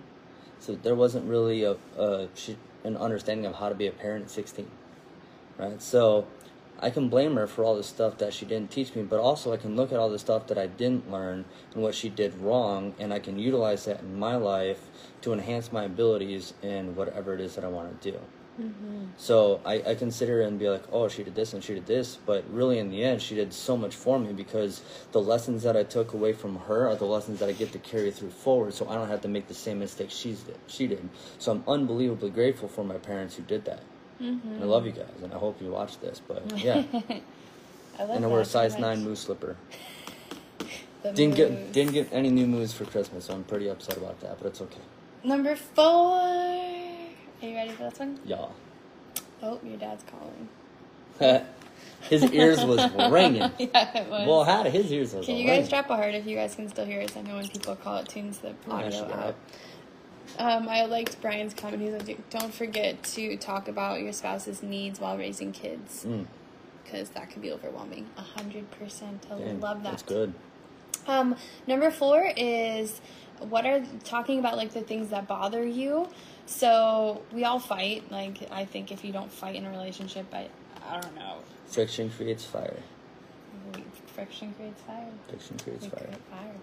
so 0.62 0.76
there 0.76 0.94
wasn't 0.94 1.28
really 1.28 1.64
a, 1.64 1.76
a 1.98 2.28
an 2.84 2.96
understanding 2.96 3.46
of 3.46 3.56
how 3.56 3.68
to 3.68 3.74
be 3.74 3.88
a 3.88 3.92
parent 3.92 4.26
at 4.26 4.30
16, 4.30 4.70
right? 5.58 5.82
So 5.82 6.26
I 6.78 6.90
can 6.90 7.08
blame 7.08 7.34
her 7.34 7.48
for 7.48 7.64
all 7.64 7.74
the 7.74 7.82
stuff 7.82 8.18
that 8.18 8.32
she 8.32 8.46
didn't 8.46 8.70
teach 8.70 8.94
me, 8.94 9.02
but 9.02 9.18
also 9.18 9.52
I 9.52 9.56
can 9.56 9.74
look 9.74 9.90
at 9.90 9.98
all 9.98 10.08
the 10.08 10.20
stuff 10.20 10.46
that 10.46 10.58
I 10.58 10.68
didn't 10.68 11.10
learn 11.10 11.44
and 11.74 11.82
what 11.82 11.96
she 11.96 12.08
did 12.08 12.34
wrong, 12.38 12.94
and 13.00 13.12
I 13.12 13.18
can 13.18 13.40
utilize 13.40 13.86
that 13.86 14.00
in 14.00 14.18
my 14.18 14.36
life 14.36 14.88
to 15.22 15.32
enhance 15.32 15.72
my 15.72 15.84
abilities 15.84 16.54
in 16.62 16.94
whatever 16.94 17.34
it 17.34 17.40
is 17.40 17.56
that 17.56 17.64
I 17.64 17.68
want 17.68 18.00
to 18.00 18.10
do. 18.12 18.18
Mm-hmm. 18.60 19.04
So 19.16 19.60
I, 19.64 19.82
I 19.86 19.94
consider 19.94 20.42
and 20.42 20.58
be 20.58 20.68
like, 20.68 20.82
oh, 20.92 21.08
she 21.08 21.22
did 21.22 21.34
this 21.34 21.54
and 21.54 21.64
she 21.64 21.74
did 21.74 21.86
this, 21.86 22.18
but 22.26 22.44
really 22.50 22.78
in 22.78 22.90
the 22.90 23.02
end, 23.02 23.22
she 23.22 23.34
did 23.34 23.52
so 23.52 23.76
much 23.76 23.94
for 23.94 24.18
me 24.18 24.32
because 24.32 24.82
the 25.12 25.20
lessons 25.20 25.62
that 25.62 25.76
I 25.76 25.84
took 25.84 26.12
away 26.12 26.32
from 26.32 26.56
her 26.56 26.88
are 26.88 26.96
the 26.96 27.06
lessons 27.06 27.40
that 27.40 27.48
I 27.48 27.52
get 27.52 27.72
to 27.72 27.78
carry 27.78 28.10
through 28.10 28.30
forward, 28.30 28.74
so 28.74 28.88
I 28.88 28.94
don't 28.94 29.08
have 29.08 29.22
to 29.22 29.28
make 29.28 29.48
the 29.48 29.54
same 29.54 29.78
mistakes 29.78 30.14
she's 30.14 30.42
did, 30.42 30.58
she 30.66 30.86
did. 30.86 31.08
So 31.38 31.52
I'm 31.52 31.64
unbelievably 31.66 32.30
grateful 32.30 32.68
for 32.68 32.84
my 32.84 32.98
parents 32.98 33.36
who 33.36 33.42
did 33.42 33.64
that. 33.64 33.82
Mm-hmm. 34.20 34.48
And 34.48 34.62
I 34.62 34.66
love 34.66 34.86
you 34.86 34.92
guys, 34.92 35.14
and 35.22 35.32
I 35.32 35.38
hope 35.38 35.60
you 35.62 35.70
watch 35.70 35.98
this. 36.00 36.20
But 36.20 36.58
yeah, 36.62 36.84
I 37.98 38.04
love 38.04 38.16
and 38.16 38.24
I 38.24 38.28
wear 38.28 38.42
a 38.42 38.44
size 38.44 38.78
nine 38.78 39.02
moose 39.02 39.20
slipper. 39.20 39.56
Didn't 41.02 41.34
get 41.34 41.72
didn't 41.72 41.94
get 41.94 42.08
any 42.12 42.30
new 42.30 42.46
moves 42.46 42.72
for 42.72 42.84
Christmas, 42.84 43.24
so 43.24 43.34
I'm 43.34 43.42
pretty 43.42 43.68
upset 43.68 43.96
about 43.96 44.20
that. 44.20 44.38
But 44.38 44.46
it's 44.46 44.60
okay. 44.60 44.80
Number 45.24 45.56
four. 45.56 46.81
Are 47.42 47.46
you 47.48 47.54
ready 47.56 47.70
for 47.70 47.84
this 47.84 47.98
one? 47.98 48.18
Yeah. 48.24 48.46
Oh, 49.42 49.58
your 49.64 49.76
dad's 49.76 50.04
calling. 50.04 50.48
his 52.02 52.24
ears 52.32 52.64
was 52.64 52.80
ringing. 53.10 53.42
yeah, 53.58 53.98
it 53.98 54.08
was. 54.08 54.28
Well, 54.28 54.44
how 54.44 54.62
his 54.64 54.90
ears 54.92 55.12
was 55.14 55.26
can 55.26 55.36
you 55.36 55.46
ringing. 55.46 55.62
guys 55.62 55.68
drop 55.68 55.90
a 55.90 55.96
heart 55.96 56.14
if 56.14 56.26
you 56.26 56.36
guys 56.36 56.54
can 56.54 56.68
still 56.68 56.84
hear 56.86 57.00
us? 57.02 57.16
I 57.16 57.22
know 57.22 57.36
when 57.36 57.48
people 57.48 57.74
call 57.76 57.98
it 57.98 58.08
tunes 58.08 58.38
the 58.38 58.54
audio 58.70 59.04
out. 59.12 59.34
Um, 60.38 60.68
I 60.68 60.84
liked 60.86 61.20
Brian's 61.20 61.52
comment. 61.52 61.82
He's 61.82 61.92
like, 61.92 62.30
"Don't 62.30 62.54
forget 62.54 63.02
to 63.02 63.36
talk 63.36 63.68
about 63.68 64.00
your 64.00 64.12
spouse's 64.12 64.62
needs 64.62 65.00
while 65.00 65.18
raising 65.18 65.52
kids, 65.52 66.04
Mm, 66.06 66.26
because 66.84 67.10
that 67.10 67.28
can 67.28 67.42
be 67.42 67.50
overwhelming." 67.50 68.06
A 68.16 68.22
hundred 68.22 68.70
percent. 68.70 69.26
I 69.30 69.38
dang, 69.38 69.60
love 69.60 69.82
that. 69.82 69.90
That's 69.90 70.02
good. 70.04 70.32
Um, 71.06 71.34
number 71.66 71.90
four 71.90 72.32
is 72.36 73.00
what 73.40 73.66
are 73.66 73.82
talking 74.04 74.38
about 74.38 74.56
like 74.56 74.72
the 74.72 74.82
things 74.82 75.10
that 75.10 75.26
bother 75.26 75.66
you. 75.66 76.08
So 76.46 77.22
we 77.32 77.44
all 77.44 77.58
fight. 77.58 78.10
Like 78.10 78.48
I 78.50 78.64
think 78.64 78.92
if 78.92 79.04
you 79.04 79.12
don't 79.12 79.30
fight 79.30 79.56
in 79.56 79.66
a 79.66 79.70
relationship, 79.70 80.26
I 80.32 80.48
I 80.88 81.00
don't 81.00 81.14
know. 81.14 81.36
Friction 81.66 82.10
creates 82.10 82.44
fire. 82.44 82.76
Friction 84.14 84.54
creates 84.54 84.80
fire. 84.82 85.08
Friction 85.28 85.56
creates 85.58 85.86
fire. 85.86 86.04
create 86.04 86.22
fire. 86.30 86.54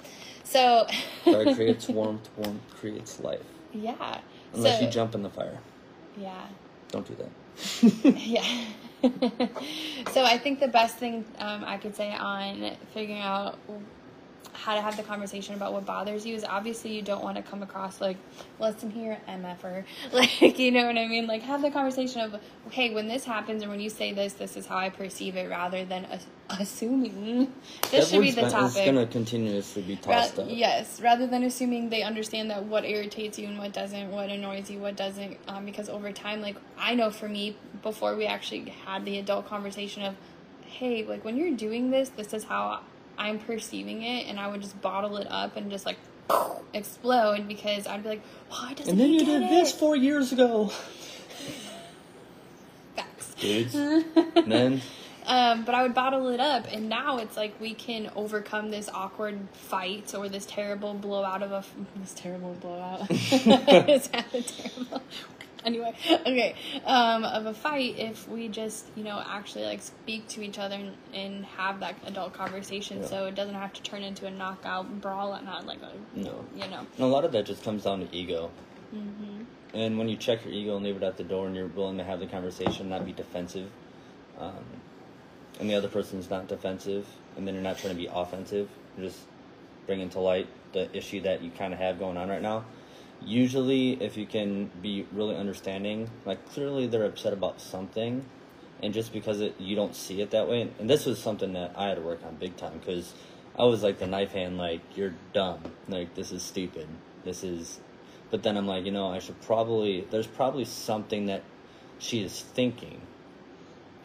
So 0.43 0.87
Fire 1.23 1.55
creates 1.55 1.87
warmth. 1.89 2.29
Warmth 2.37 2.61
creates 2.79 3.19
life. 3.19 3.43
Yeah. 3.73 4.19
Unless 4.53 4.79
so, 4.79 4.85
you 4.85 4.91
jump 4.91 5.15
in 5.15 5.23
the 5.23 5.29
fire. 5.29 5.59
Yeah. 6.17 6.47
Don't 6.91 7.07
do 7.07 7.15
that. 7.15 8.15
Yeah. 8.15 8.43
so 10.11 10.23
I 10.25 10.37
think 10.37 10.59
the 10.59 10.67
best 10.67 10.97
thing 10.97 11.23
um, 11.39 11.63
I 11.65 11.77
could 11.77 11.95
say 11.95 12.11
on 12.11 12.75
figuring 12.93 13.21
out 13.21 13.57
how 14.63 14.75
to 14.75 14.81
have 14.81 14.95
the 14.97 15.03
conversation 15.03 15.55
about 15.55 15.73
what 15.73 15.85
bothers 15.85 16.25
you 16.25 16.35
is 16.35 16.43
obviously 16.43 16.93
you 16.95 17.01
don't 17.01 17.23
want 17.23 17.37
to 17.37 17.43
come 17.43 17.63
across 17.63 17.99
like 18.01 18.17
listen 18.59 18.91
here 18.91 19.17
mf'er 19.27 19.83
like 20.13 20.59
you 20.59 20.71
know 20.71 20.85
what 20.85 20.97
i 20.97 21.07
mean? 21.07 21.27
Like 21.27 21.41
have 21.43 21.61
the 21.61 21.71
conversation 21.71 22.21
of 22.21 22.35
hey 22.71 22.93
when 22.93 23.07
this 23.07 23.23
happens 23.23 23.63
or 23.63 23.69
when 23.69 23.79
you 23.79 23.89
say 23.89 24.11
this 24.13 24.33
this 24.33 24.57
is 24.57 24.65
how 24.65 24.77
i 24.77 24.89
perceive 24.89 25.35
it 25.35 25.49
rather 25.49 25.85
than 25.85 26.05
as- 26.05 26.25
assuming 26.59 27.53
this 27.91 27.91
that 27.91 28.07
should 28.07 28.21
be 28.21 28.31
the 28.31 28.41
topic 28.49 28.77
It's 28.77 28.85
gonna 28.85 29.05
continuously 29.07 29.81
be 29.83 29.95
Ra- 29.95 30.01
tossed 30.21 30.39
up. 30.39 30.47
yes, 30.49 30.99
rather 31.01 31.27
than 31.27 31.43
assuming 31.43 31.89
they 31.89 32.01
understand 32.03 32.49
that 32.51 32.63
what 32.63 32.85
irritates 32.85 33.37
you 33.39 33.47
and 33.47 33.57
what 33.57 33.71
doesn't, 33.73 34.11
what 34.11 34.29
annoys 34.29 34.69
you, 34.69 34.79
what 34.79 34.95
doesn't, 34.95 35.37
um, 35.47 35.65
because 35.65 35.89
over 35.89 36.11
time, 36.11 36.41
like 36.41 36.55
I 36.77 36.95
know 36.95 37.11
for 37.11 37.29
me, 37.29 37.55
before 37.83 38.15
we 38.15 38.25
actually 38.25 38.69
had 38.85 39.05
the 39.05 39.19
adult 39.19 39.47
conversation 39.47 40.03
of, 40.03 40.15
hey, 40.65 41.03
like 41.05 41.23
when 41.23 41.37
you're 41.37 41.55
doing 41.55 41.91
this, 41.91 42.09
this 42.09 42.33
is 42.33 42.45
how 42.45 42.81
I'm 43.19 43.39
perceiving 43.39 44.01
it, 44.01 44.27
and 44.27 44.39
I 44.39 44.47
would 44.47 44.61
just 44.61 44.79
bottle 44.81 45.17
it 45.17 45.27
up 45.29 45.57
and 45.57 45.69
just 45.69 45.85
like 45.85 45.97
explode 46.73 47.47
because 47.47 47.85
I'd 47.85 48.01
be 48.03 48.09
like, 48.09 48.21
why 48.49 48.73
doesn't 48.73 48.89
And 48.91 48.99
then 48.99 49.09
he 49.09 49.19
you 49.19 49.25
did 49.25 49.43
it? 49.43 49.49
this 49.49 49.71
four 49.71 49.95
years 49.95 50.31
ago. 50.31 50.71
Facts. 52.95 53.35
Dudes. 53.39 53.75
Men. 54.47 54.81
Um, 55.25 55.63
but 55.63 55.75
I 55.75 55.83
would 55.83 55.93
bottle 55.93 56.29
it 56.29 56.39
up, 56.39 56.65
and 56.71 56.89
now 56.89 57.19
it's 57.19 57.37
like 57.37 57.53
we 57.61 57.75
can 57.75 58.09
overcome 58.15 58.71
this 58.71 58.89
awkward 58.91 59.37
fight 59.53 60.15
or 60.15 60.27
this 60.27 60.45
terrible 60.47 60.95
blowout 60.95 61.43
of 61.43 61.51
a 61.51 61.57
f- 61.57 61.71
this 61.97 62.13
terrible 62.15 62.55
blowout. 62.59 63.05
it's 63.11 64.11
not 64.11 64.25
a 64.33 64.41
terrible. 64.41 65.01
Anyway, 65.65 65.93
okay, 66.09 66.55
um, 66.85 67.23
of 67.23 67.45
a 67.45 67.53
fight 67.53 67.95
if 67.97 68.27
we 68.29 68.47
just 68.47 68.85
you 68.95 69.03
know 69.03 69.21
actually 69.25 69.65
like 69.65 69.81
speak 69.81 70.27
to 70.29 70.41
each 70.41 70.57
other 70.57 70.75
and, 70.75 70.95
and 71.13 71.45
have 71.45 71.79
that 71.81 71.95
adult 72.05 72.33
conversation, 72.33 73.01
Yeah. 73.01 73.07
so 73.07 73.25
it 73.25 73.35
doesn't 73.35 73.55
have 73.55 73.73
to 73.73 73.81
turn 73.81 74.03
into 74.03 74.25
a 74.25 74.31
knockout 74.31 75.01
brawl 75.01 75.33
and 75.33 75.45
not 75.45 75.65
like 75.65 75.79
a 75.81 75.91
No. 76.17 76.45
you 76.55 76.67
know. 76.67 76.79
And 76.79 76.99
a 76.99 77.07
lot 77.07 77.25
of 77.25 77.31
that 77.33 77.45
just 77.45 77.63
comes 77.63 77.83
down 77.83 77.99
to 78.07 78.15
ego. 78.15 78.51
Mm-hmm. 78.95 79.43
And 79.73 79.97
when 79.99 80.09
you 80.09 80.15
check 80.17 80.43
your 80.45 80.53
ego 80.53 80.75
and 80.75 80.85
leave 80.85 80.95
it 80.95 81.03
at 81.03 81.17
the 81.17 81.23
door 81.23 81.45
and 81.45 81.55
you're 81.55 81.67
willing 81.67 81.97
to 81.97 82.03
have 82.03 82.19
the 82.19 82.25
conversation, 82.25 82.89
not 82.89 83.05
be 83.05 83.11
defensive, 83.11 83.69
um, 84.39 84.63
and 85.59 85.69
the 85.69 85.75
other 85.75 85.87
person's 85.89 86.29
not 86.29 86.47
defensive, 86.47 87.05
and 87.37 87.45
then 87.47 87.53
you're 87.53 87.63
not 87.63 87.77
trying 87.77 87.93
to 87.93 87.99
be 87.99 88.07
offensive, 88.11 88.67
you're 88.97 89.07
just 89.07 89.19
bringing 89.85 90.09
to 90.09 90.19
light 90.19 90.47
the 90.73 90.95
issue 90.95 91.21
that 91.21 91.43
you 91.43 91.51
kind 91.51 91.73
of 91.73 91.79
have 91.79 91.99
going 91.99 92.17
on 92.17 92.29
right 92.29 92.41
now. 92.41 92.63
Usually, 93.25 94.01
if 94.01 94.17
you 94.17 94.25
can 94.25 94.71
be 94.81 95.05
really 95.11 95.35
understanding, 95.35 96.09
like 96.25 96.49
clearly 96.49 96.87
they're 96.87 97.05
upset 97.05 97.33
about 97.33 97.61
something, 97.61 98.25
and 98.81 98.93
just 98.93 99.11
because 99.11 99.41
it, 99.41 99.59
you 99.59 99.75
don't 99.75 99.95
see 99.95 100.21
it 100.21 100.31
that 100.31 100.47
way, 100.47 100.61
and, 100.61 100.73
and 100.79 100.89
this 100.89 101.05
was 101.05 101.19
something 101.19 101.53
that 101.53 101.73
I 101.75 101.89
had 101.89 101.95
to 101.95 102.01
work 102.01 102.21
on 102.25 102.35
big 102.35 102.55
time 102.55 102.79
because 102.79 103.13
I 103.57 103.65
was 103.65 103.83
like 103.83 103.99
the 103.99 104.07
knife 104.07 104.31
hand, 104.31 104.57
like 104.57 104.81
you're 104.95 105.13
dumb, 105.33 105.59
like 105.89 106.15
this 106.15 106.31
is 106.31 106.41
stupid, 106.41 106.87
this 107.25 107.43
is, 107.43 107.79
but 108.31 108.41
then 108.41 108.55
I'm 108.55 108.67
like, 108.67 108.85
you 108.85 108.91
know, 108.91 109.11
I 109.11 109.19
should 109.19 109.39
probably, 109.41 110.07
there's 110.09 110.27
probably 110.27 110.65
something 110.65 111.25
that 111.25 111.43
she 111.97 112.23
is 112.23 112.41
thinking, 112.41 113.01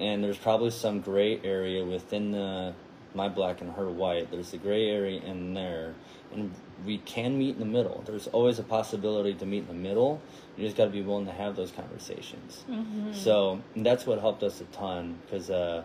and 0.00 0.24
there's 0.24 0.38
probably 0.38 0.70
some 0.70 1.00
gray 1.00 1.40
area 1.44 1.84
within 1.84 2.32
the 2.32 2.74
my 3.14 3.28
black 3.28 3.60
and 3.60 3.72
her 3.74 3.88
white. 3.88 4.30
There's 4.32 4.52
a 4.52 4.58
gray 4.58 4.90
area 4.90 5.20
in 5.20 5.54
there, 5.54 5.94
and 6.32 6.52
we 6.84 6.98
can 6.98 7.38
meet 7.38 7.54
in 7.54 7.60
the 7.60 7.66
middle. 7.66 8.02
There's 8.06 8.26
always 8.28 8.58
a 8.58 8.62
possibility 8.62 9.34
to 9.34 9.46
meet 9.46 9.60
in 9.60 9.68
the 9.68 9.74
middle. 9.74 10.20
You 10.56 10.64
just 10.64 10.76
got 10.76 10.84
to 10.86 10.90
be 10.90 11.02
willing 11.02 11.26
to 11.26 11.32
have 11.32 11.56
those 11.56 11.70
conversations. 11.70 12.64
So 13.12 13.60
and 13.74 13.84
that's 13.84 14.06
what 14.06 14.20
helped 14.20 14.42
us 14.42 14.60
a 14.60 14.64
ton 14.64 15.18
because, 15.24 15.50
uh, 15.50 15.84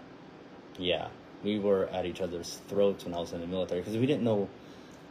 yeah, 0.78 1.08
we 1.44 1.60
were 1.60 1.88
at 1.88 2.06
each 2.06 2.22
other's 2.22 2.60
throats 2.68 3.06
when 3.06 3.14
I 3.14 3.20
was 3.20 3.34
in 3.34 3.42
the 3.42 3.48
military 3.48 3.82
because 3.82 3.98
we 3.98 4.06
didn't 4.06 4.24
know 4.24 4.50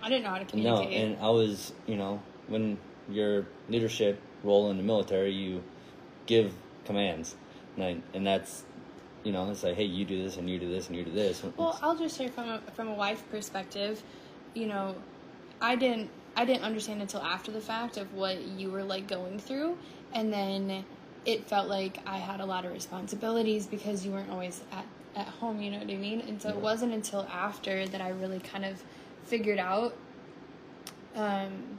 I 0.02 0.08
didn't 0.08 0.24
know 0.24 0.30
how 0.30 0.38
to 0.38 0.44
communicate. 0.44 0.90
no, 0.90 0.96
and 0.96 1.16
I 1.20 1.30
was, 1.30 1.72
you 1.86 1.96
know, 1.96 2.22
when 2.46 2.78
your 3.10 3.46
leadership 3.68 4.20
role 4.44 4.70
in 4.70 4.76
the 4.76 4.82
military, 4.82 5.32
you 5.32 5.62
give 6.26 6.52
commands, 6.84 7.34
and, 7.76 7.84
I, 7.84 7.96
and 8.14 8.26
that's, 8.26 8.62
you 9.24 9.32
know, 9.32 9.50
it's 9.50 9.62
like, 9.64 9.74
hey, 9.74 9.84
you 9.84 10.04
do 10.04 10.22
this, 10.22 10.36
and 10.36 10.48
you 10.48 10.58
do 10.58 10.68
this, 10.68 10.88
and 10.88 10.96
you 10.96 11.04
do 11.04 11.10
this. 11.10 11.42
Well, 11.56 11.78
I'll 11.82 11.96
just 11.96 12.16
say 12.16 12.28
from 12.28 12.48
a, 12.48 12.60
from 12.74 12.88
a 12.88 12.94
wife 12.94 13.22
perspective, 13.30 14.02
you 14.54 14.66
know, 14.66 14.94
I 15.60 15.76
didn't 15.76 16.10
I 16.36 16.44
didn't 16.44 16.62
understand 16.62 17.00
until 17.00 17.20
after 17.20 17.50
the 17.50 17.60
fact 17.60 17.96
of 17.96 18.14
what 18.14 18.40
you 18.42 18.70
were 18.70 18.84
like 18.84 19.08
going 19.08 19.38
through, 19.38 19.76
and 20.12 20.32
then 20.32 20.84
it 21.24 21.44
felt 21.48 21.68
like 21.68 21.98
I 22.06 22.18
had 22.18 22.40
a 22.40 22.46
lot 22.46 22.64
of 22.64 22.72
responsibilities 22.72 23.66
because 23.66 24.06
you 24.06 24.12
weren't 24.12 24.30
always 24.30 24.62
at 24.72 24.86
at 25.16 25.26
home. 25.26 25.60
You 25.60 25.72
know 25.72 25.78
what 25.78 25.90
I 25.90 25.96
mean? 25.96 26.20
And 26.20 26.40
so 26.40 26.48
it 26.48 26.56
wasn't 26.56 26.92
until 26.92 27.26
after 27.32 27.86
that 27.86 28.00
I 28.00 28.10
really 28.10 28.38
kind 28.40 28.64
of 28.64 28.82
figured 29.24 29.58
out. 29.58 29.96
Um. 31.16 31.78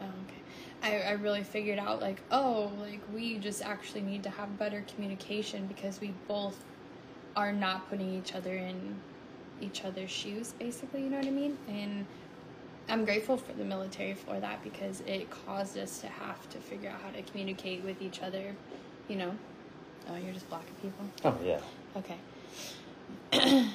Oh, 0.00 0.06
okay. 0.06 0.40
I, 0.82 1.10
I 1.10 1.12
really 1.12 1.42
figured 1.42 1.78
out 1.78 2.00
like 2.00 2.20
oh 2.30 2.72
like 2.80 3.00
we 3.14 3.38
just 3.38 3.62
actually 3.62 4.00
need 4.00 4.22
to 4.24 4.30
have 4.30 4.58
better 4.58 4.82
communication 4.94 5.66
because 5.66 6.00
we 6.00 6.14
both 6.26 6.64
are 7.36 7.52
not 7.52 7.88
putting 7.88 8.14
each 8.14 8.34
other 8.34 8.56
in 8.56 8.96
each 9.60 9.84
other's 9.84 10.10
shoes 10.10 10.54
basically 10.58 11.02
you 11.02 11.10
know 11.10 11.18
what 11.18 11.26
i 11.26 11.30
mean 11.30 11.56
and 11.68 12.06
I'm 12.90 13.04
grateful 13.04 13.36
for 13.36 13.52
the 13.52 13.64
military 13.64 14.14
for 14.14 14.40
that 14.40 14.62
because 14.64 15.00
it 15.06 15.28
caused 15.30 15.78
us 15.78 16.00
to 16.00 16.08
have 16.08 16.48
to 16.50 16.58
figure 16.58 16.90
out 16.90 17.00
how 17.02 17.10
to 17.10 17.22
communicate 17.22 17.84
with 17.84 18.02
each 18.02 18.20
other. 18.22 18.54
You 19.08 19.16
know. 19.16 19.34
Oh, 20.08 20.16
you're 20.16 20.32
just 20.34 20.48
blocking 20.48 20.74
people. 20.82 21.04
Oh 21.24 21.36
yeah. 21.44 21.60
Okay. 21.96 22.16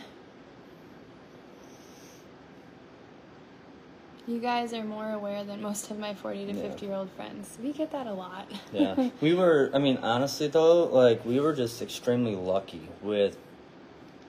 you 4.28 4.40
guys 4.40 4.74
are 4.74 4.84
more 4.84 5.12
aware 5.12 5.44
than 5.44 5.62
most 5.62 5.92
of 5.92 6.00
my 6.00 6.14
40 6.14 6.48
to 6.48 6.54
Yeah. 6.54 6.62
50 6.64 6.86
year 6.86 6.96
old 6.96 7.10
friends. 7.12 7.58
We 7.62 7.72
get 7.74 7.92
that 7.92 8.08
a 8.08 8.14
lot. 8.14 8.50
yeah 8.74 9.10
we 9.22 9.34
were 9.34 9.70
i 9.74 9.78
mean 9.80 9.98
honestly 9.98 10.48
though 10.48 10.86
like 10.86 11.24
we 11.26 11.40
were 11.40 11.54
just 11.54 11.82
extremely 11.82 12.36
lucky 12.36 12.82
with 13.02 13.38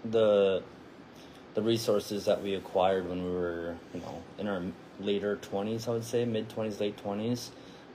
the 0.04 0.62
the 1.56 1.62
resources 1.62 2.26
that 2.26 2.42
we 2.42 2.54
acquired 2.54 3.08
when 3.08 3.24
we 3.24 3.30
were 3.30 3.74
you 3.94 4.00
know 4.00 4.22
in 4.38 4.46
our 4.46 4.62
later 5.00 5.38
20s 5.50 5.88
i 5.88 5.90
would 5.90 6.04
say 6.04 6.24
mid 6.24 6.48
20s 6.50 6.78
late 6.78 7.02
20s 7.02 7.48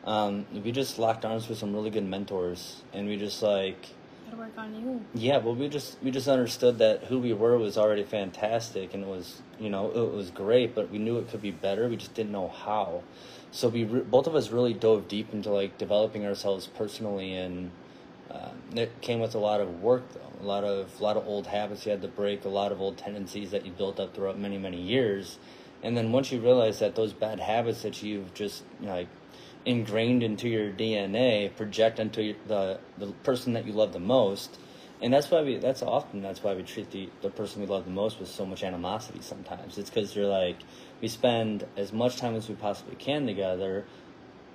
um, 0.04 0.48
we 0.64 0.72
just 0.72 0.98
locked 0.98 1.24
arms 1.26 1.48
with 1.48 1.60
some 1.60 1.74
really 1.74 1.92
good 1.92 2.04
mentors 2.06 2.82
and 2.92 3.08
we 3.08 3.16
just 3.18 3.44
like 3.44 3.90
Gotta 4.26 4.38
work 4.38 4.58
on 4.58 4.74
you. 4.74 5.06
yeah 5.14 5.38
well 5.38 5.54
we 5.54 5.70
just 5.70 6.02
we 6.02 6.10
just 6.10 6.28
understood 6.28 6.80
that 6.80 7.04
who 7.04 7.20
we 7.20 7.34
were 7.34 7.56
was 7.60 7.78
already 7.78 8.04
fantastic 8.04 8.96
and 8.96 9.04
it 9.04 9.08
was 9.08 9.44
you 9.60 9.70
know 9.70 9.92
it 9.92 10.12
was 10.12 10.32
great 10.32 10.74
but 10.74 10.90
we 10.90 10.98
knew 10.98 11.20
it 11.20 11.30
could 11.30 11.42
be 11.42 11.52
better. 11.52 11.88
We 11.88 11.98
just 11.98 12.16
didn't 12.16 12.32
know 12.32 12.48
how. 12.48 13.04
So 13.52 13.68
we 13.68 13.84
re- 13.84 14.02
both 14.02 14.26
of 14.26 14.36
us 14.36 14.50
really 14.50 14.74
dove 14.74 15.08
deep 15.08 15.34
into 15.34 15.52
like 15.52 15.78
developing 15.78 16.26
ourselves 16.26 16.66
personally 16.66 17.36
and 17.36 17.70
um, 18.32 18.52
it 18.74 19.02
came 19.02 19.20
with 19.20 19.36
a 19.36 19.40
lot 19.40 19.62
of 19.62 19.82
work 19.82 20.04
though 20.14 20.31
a 20.42 20.46
lot 20.46 20.64
of 20.64 21.00
a 21.00 21.04
lot 21.04 21.18
of 21.18 21.28
old 21.28 21.48
habits 21.48 21.86
you 21.86 21.92
had 21.92 22.02
to 22.02 22.08
break 22.08 22.46
a 22.46 22.50
lot 22.50 22.72
of 22.72 22.82
old 22.82 22.98
tendencies 22.98 23.52
that 23.52 23.66
you 23.66 23.72
built 23.72 24.00
up 24.00 24.14
throughout 24.14 24.40
many 24.40 24.58
many 24.58 24.82
years. 24.82 25.38
And 25.84 25.98
then 25.98 26.12
once 26.12 26.32
you 26.32 26.40
realize 26.40 26.80
that 26.80 26.96
those 26.96 27.14
bad 27.14 27.40
habits 27.40 27.82
that 27.82 28.04
you've 28.04 28.34
just 28.34 28.64
you 28.80 28.88
know, 28.88 28.94
like 28.94 29.08
ingrained 29.66 30.24
into 30.24 30.50
your 30.50 30.72
DNA 30.72 31.56
project 31.56 32.00
your, 32.18 32.36
the 32.48 32.80
the 32.98 33.08
person 33.24 33.54
that 33.54 33.66
you 33.66 33.74
love 33.74 33.94
the 33.94 34.00
most 34.00 34.58
and 35.02 35.12
that's 35.12 35.32
why 35.32 35.42
we 35.42 35.58
that's 35.58 35.82
often 35.82 36.22
that's 36.22 36.44
why 36.44 36.54
we 36.54 36.62
treat 36.62 36.92
the 36.92 37.10
the 37.22 37.30
person 37.30 37.62
we 37.62 37.68
love 37.68 37.86
the 37.86 37.92
most 37.92 38.20
with 38.20 38.30
so 38.30 38.46
much 38.46 38.64
animosity 38.64 39.20
sometimes. 39.22 39.78
It's 39.78 39.90
because 39.90 40.16
you're 40.16 40.28
like 40.28 40.58
we 41.02 41.08
spend 41.08 41.66
as 41.76 41.92
much 41.92 42.18
time 42.18 42.36
as 42.36 42.48
we 42.48 42.56
possibly 42.56 42.96
can 42.96 43.26
together 43.26 43.86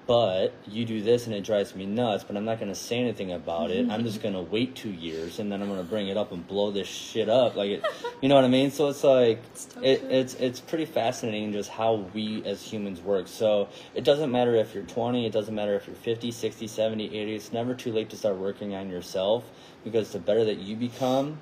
but 0.06 0.54
you 0.68 0.84
do 0.84 1.02
this 1.02 1.26
and 1.26 1.34
it 1.34 1.44
drives 1.44 1.74
me 1.74 1.84
nuts 1.84 2.22
but 2.22 2.36
i'm 2.36 2.44
not 2.44 2.58
going 2.60 2.70
to 2.70 2.78
say 2.78 2.98
anything 2.98 3.32
about 3.32 3.70
it. 3.70 3.90
I'm 3.90 4.04
just 4.04 4.20
mm-hmm. 4.20 4.32
going 4.32 4.46
to 4.46 4.52
wait 4.52 4.74
two 4.74 4.90
years 4.90 5.38
and 5.38 5.50
then 5.50 5.60
i'm 5.62 5.68
going 5.68 5.82
to 5.82 5.88
bring 5.88 6.08
it 6.08 6.16
up 6.16 6.32
and 6.32 6.46
blow 6.46 6.70
this 6.70 6.88
shit 6.88 7.28
up. 7.28 7.56
Like 7.56 7.70
it 7.70 7.84
you 8.22 8.28
know 8.28 8.34
what 8.34 8.44
i 8.44 8.48
mean? 8.48 8.70
So 8.70 8.88
it's 8.88 9.02
like 9.02 9.42
It's 9.52 9.74
so 9.74 9.80
it, 9.80 10.02
it's 10.04 10.34
it's 10.34 10.60
pretty 10.60 10.84
fascinating 10.84 11.52
just 11.52 11.70
how 11.70 12.06
we 12.14 12.42
as 12.44 12.62
humans 12.62 13.00
work. 13.00 13.28
So 13.28 13.68
it 13.94 14.04
doesn't 14.04 14.30
matter 14.30 14.54
if 14.54 14.74
you're 14.74 14.84
20 14.84 15.26
it 15.26 15.32
doesn't 15.32 15.54
matter 15.54 15.74
if 15.74 15.86
you're 15.86 15.96
50 15.96 16.30
60 16.30 16.66
70 16.66 17.06
80 17.06 17.34
it's 17.34 17.52
never 17.52 17.74
too 17.74 17.92
late 17.92 18.10
to 18.10 18.16
start 18.16 18.36
working 18.36 18.74
on 18.74 18.90
yourself 18.90 19.50
because 19.84 20.12
the 20.12 20.18
better 20.18 20.44
that 20.44 20.58
you 20.58 20.76
become 20.76 21.38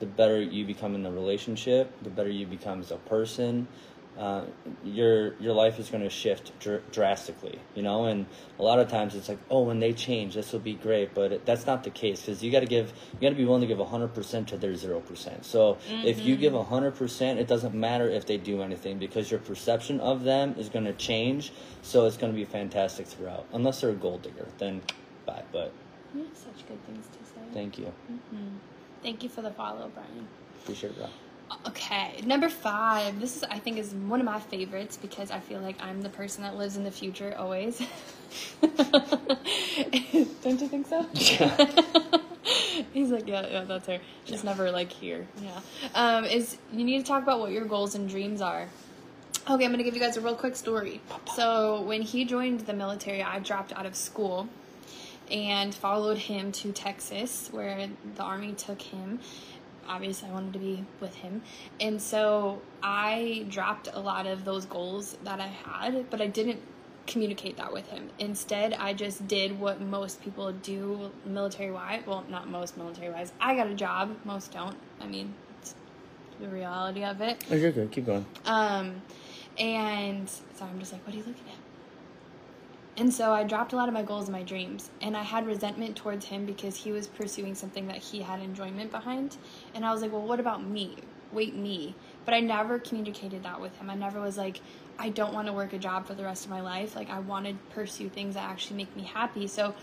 the 0.00 0.06
better 0.06 0.40
you 0.40 0.64
become 0.64 0.94
in 0.94 1.02
the 1.02 1.10
relationship, 1.10 1.90
the 2.02 2.10
better 2.10 2.30
you 2.30 2.46
become 2.46 2.80
as 2.80 2.90
a 2.90 2.96
person. 2.96 3.66
Uh, 4.18 4.46
your 4.82 5.34
your 5.40 5.52
life 5.52 5.78
is 5.78 5.90
going 5.90 6.02
to 6.02 6.08
shift 6.08 6.50
dr- 6.58 6.82
drastically, 6.90 7.58
you 7.74 7.82
know. 7.82 8.06
And 8.06 8.24
a 8.58 8.62
lot 8.62 8.78
of 8.78 8.88
times 8.88 9.14
it's 9.14 9.28
like, 9.28 9.38
oh, 9.50 9.60
when 9.62 9.78
they 9.78 9.92
change, 9.92 10.34
this 10.34 10.52
will 10.52 10.60
be 10.60 10.72
great, 10.72 11.12
but 11.14 11.32
it, 11.32 11.44
that's 11.44 11.66
not 11.66 11.84
the 11.84 11.90
case 11.90 12.22
because 12.22 12.42
you 12.42 12.50
got 12.50 12.60
to 12.60 12.66
give, 12.66 12.94
you 13.12 13.20
got 13.20 13.28
to 13.28 13.34
be 13.34 13.44
willing 13.44 13.60
to 13.60 13.66
give 13.66 13.78
hundred 13.86 14.14
percent 14.14 14.48
to 14.48 14.56
their 14.56 14.74
zero 14.74 15.00
percent. 15.00 15.44
So 15.44 15.76
if 16.02 16.18
you 16.20 16.36
give 16.36 16.54
hundred 16.54 16.92
percent, 16.92 17.38
it 17.38 17.46
doesn't 17.46 17.74
matter 17.74 18.08
if 18.08 18.24
they 18.24 18.38
do 18.38 18.62
anything 18.62 18.98
because 18.98 19.30
your 19.30 19.40
perception 19.40 20.00
of 20.00 20.24
them 20.24 20.54
is 20.56 20.70
going 20.70 20.86
to 20.86 20.94
change. 20.94 21.52
So 21.82 22.06
it's 22.06 22.16
going 22.16 22.32
to 22.32 22.36
be 22.36 22.46
fantastic 22.46 23.06
throughout, 23.06 23.44
unless 23.52 23.82
they're 23.82 23.90
a 23.90 23.94
gold 23.94 24.22
digger, 24.22 24.46
then 24.56 24.80
bye. 25.26 25.42
But 25.52 25.72
You 26.14 26.22
have 26.24 26.36
such 26.36 26.66
good 26.66 26.82
things 26.86 27.04
to 27.06 27.18
say. 27.28 27.40
thank 27.52 27.78
you, 27.78 27.92
Thank 29.02 29.22
you 29.22 29.28
for 29.28 29.42
the 29.42 29.50
follow, 29.50 29.90
Brian. 29.94 30.26
appreciate 30.62 30.90
it, 30.92 30.96
bro. 30.96 31.08
Okay, 31.68 32.20
number 32.24 32.48
five. 32.48 33.20
This 33.20 33.36
is, 33.36 33.44
I 33.44 33.58
think, 33.58 33.78
is 33.78 33.92
one 33.92 34.20
of 34.20 34.26
my 34.26 34.40
favorites 34.40 34.96
because 34.96 35.30
I 35.30 35.40
feel 35.40 35.60
like 35.60 35.80
I'm 35.82 36.02
the 36.02 36.08
person 36.08 36.42
that 36.42 36.56
lives 36.56 36.76
in 36.76 36.84
the 36.84 36.90
future 36.90 37.34
always. 37.38 37.78
Don't 38.60 40.60
you 40.60 40.68
think 40.68 40.88
so? 40.88 41.06
Yeah. 41.14 41.82
He's 42.92 43.10
like, 43.10 43.28
yeah, 43.28 43.46
yeah, 43.46 43.64
that's 43.64 43.86
her. 43.86 43.98
She's 44.24 44.44
never 44.44 44.70
like 44.70 44.90
here. 44.90 45.26
Yeah. 45.42 45.60
Um, 45.94 46.24
is 46.24 46.58
you 46.72 46.84
need 46.84 46.98
to 46.98 47.04
talk 47.04 47.22
about 47.22 47.40
what 47.40 47.52
your 47.52 47.64
goals 47.64 47.94
and 47.94 48.08
dreams 48.08 48.40
are. 48.40 48.68
Okay, 49.48 49.64
I'm 49.64 49.70
gonna 49.70 49.84
give 49.84 49.94
you 49.94 50.00
guys 50.00 50.16
a 50.16 50.20
real 50.20 50.34
quick 50.34 50.56
story. 50.56 51.00
So 51.34 51.82
when 51.82 52.02
he 52.02 52.24
joined 52.24 52.60
the 52.60 52.72
military, 52.72 53.22
I 53.22 53.38
dropped 53.38 53.72
out 53.72 53.86
of 53.86 53.94
school 53.94 54.48
and 55.30 55.74
followed 55.74 56.18
him 56.18 56.52
to 56.52 56.72
Texas, 56.72 57.48
where 57.52 57.88
the 58.16 58.22
army 58.22 58.52
took 58.52 58.82
him. 58.82 59.20
Obviously, 59.88 60.28
I 60.28 60.32
wanted 60.32 60.52
to 60.54 60.58
be 60.58 60.84
with 61.00 61.14
him. 61.14 61.42
And 61.80 62.00
so 62.00 62.60
I 62.82 63.46
dropped 63.48 63.88
a 63.92 64.00
lot 64.00 64.26
of 64.26 64.44
those 64.44 64.66
goals 64.66 65.16
that 65.24 65.40
I 65.40 65.46
had, 65.46 66.10
but 66.10 66.20
I 66.20 66.26
didn't 66.26 66.60
communicate 67.06 67.56
that 67.56 67.72
with 67.72 67.88
him. 67.88 68.10
Instead, 68.18 68.74
I 68.74 68.92
just 68.92 69.26
did 69.28 69.58
what 69.58 69.80
most 69.80 70.22
people 70.22 70.52
do 70.52 71.10
military 71.24 71.70
wise. 71.70 72.02
Well, 72.06 72.24
not 72.28 72.48
most 72.48 72.76
military 72.76 73.10
wise. 73.10 73.32
I 73.40 73.54
got 73.54 73.68
a 73.68 73.74
job, 73.74 74.16
most 74.24 74.52
don't. 74.52 74.76
I 75.00 75.06
mean, 75.06 75.34
it's 75.60 75.74
the 76.40 76.48
reality 76.48 77.04
of 77.04 77.20
it. 77.20 77.44
Oh, 77.50 77.54
you're 77.54 77.72
good. 77.72 77.90
Keep 77.92 78.06
going. 78.06 78.26
Um, 78.44 79.02
and 79.58 80.28
so 80.28 80.64
I'm 80.64 80.78
just 80.78 80.92
like, 80.92 81.06
what 81.06 81.14
are 81.14 81.18
you 81.18 81.24
looking 81.24 81.46
at? 81.48 81.58
And 82.98 83.12
so 83.12 83.32
I 83.32 83.44
dropped 83.44 83.74
a 83.74 83.76
lot 83.76 83.88
of 83.88 83.94
my 83.94 84.02
goals 84.02 84.24
and 84.24 84.32
my 84.32 84.42
dreams. 84.42 84.90
And 85.02 85.16
I 85.16 85.22
had 85.22 85.46
resentment 85.46 85.96
towards 85.96 86.24
him 86.24 86.46
because 86.46 86.76
he 86.76 86.92
was 86.92 87.06
pursuing 87.06 87.54
something 87.54 87.86
that 87.88 87.98
he 87.98 88.22
had 88.22 88.40
enjoyment 88.40 88.90
behind. 88.90 89.36
And 89.76 89.84
I 89.84 89.92
was 89.92 90.00
like, 90.00 90.10
well, 90.10 90.22
what 90.22 90.40
about 90.40 90.66
me? 90.66 90.96
Wait, 91.32 91.54
me. 91.54 91.94
But 92.24 92.32
I 92.32 92.40
never 92.40 92.78
communicated 92.78 93.42
that 93.44 93.60
with 93.60 93.76
him. 93.76 93.90
I 93.90 93.94
never 93.94 94.20
was 94.20 94.38
like, 94.38 94.60
I 94.98 95.10
don't 95.10 95.34
want 95.34 95.48
to 95.48 95.52
work 95.52 95.74
a 95.74 95.78
job 95.78 96.06
for 96.06 96.14
the 96.14 96.24
rest 96.24 96.44
of 96.44 96.50
my 96.50 96.62
life. 96.62 96.96
Like, 96.96 97.10
I 97.10 97.18
want 97.18 97.46
to 97.46 97.54
pursue 97.74 98.08
things 98.08 98.34
that 98.34 98.48
actually 98.48 98.78
make 98.78 98.96
me 98.96 99.02
happy. 99.02 99.46
So 99.46 99.74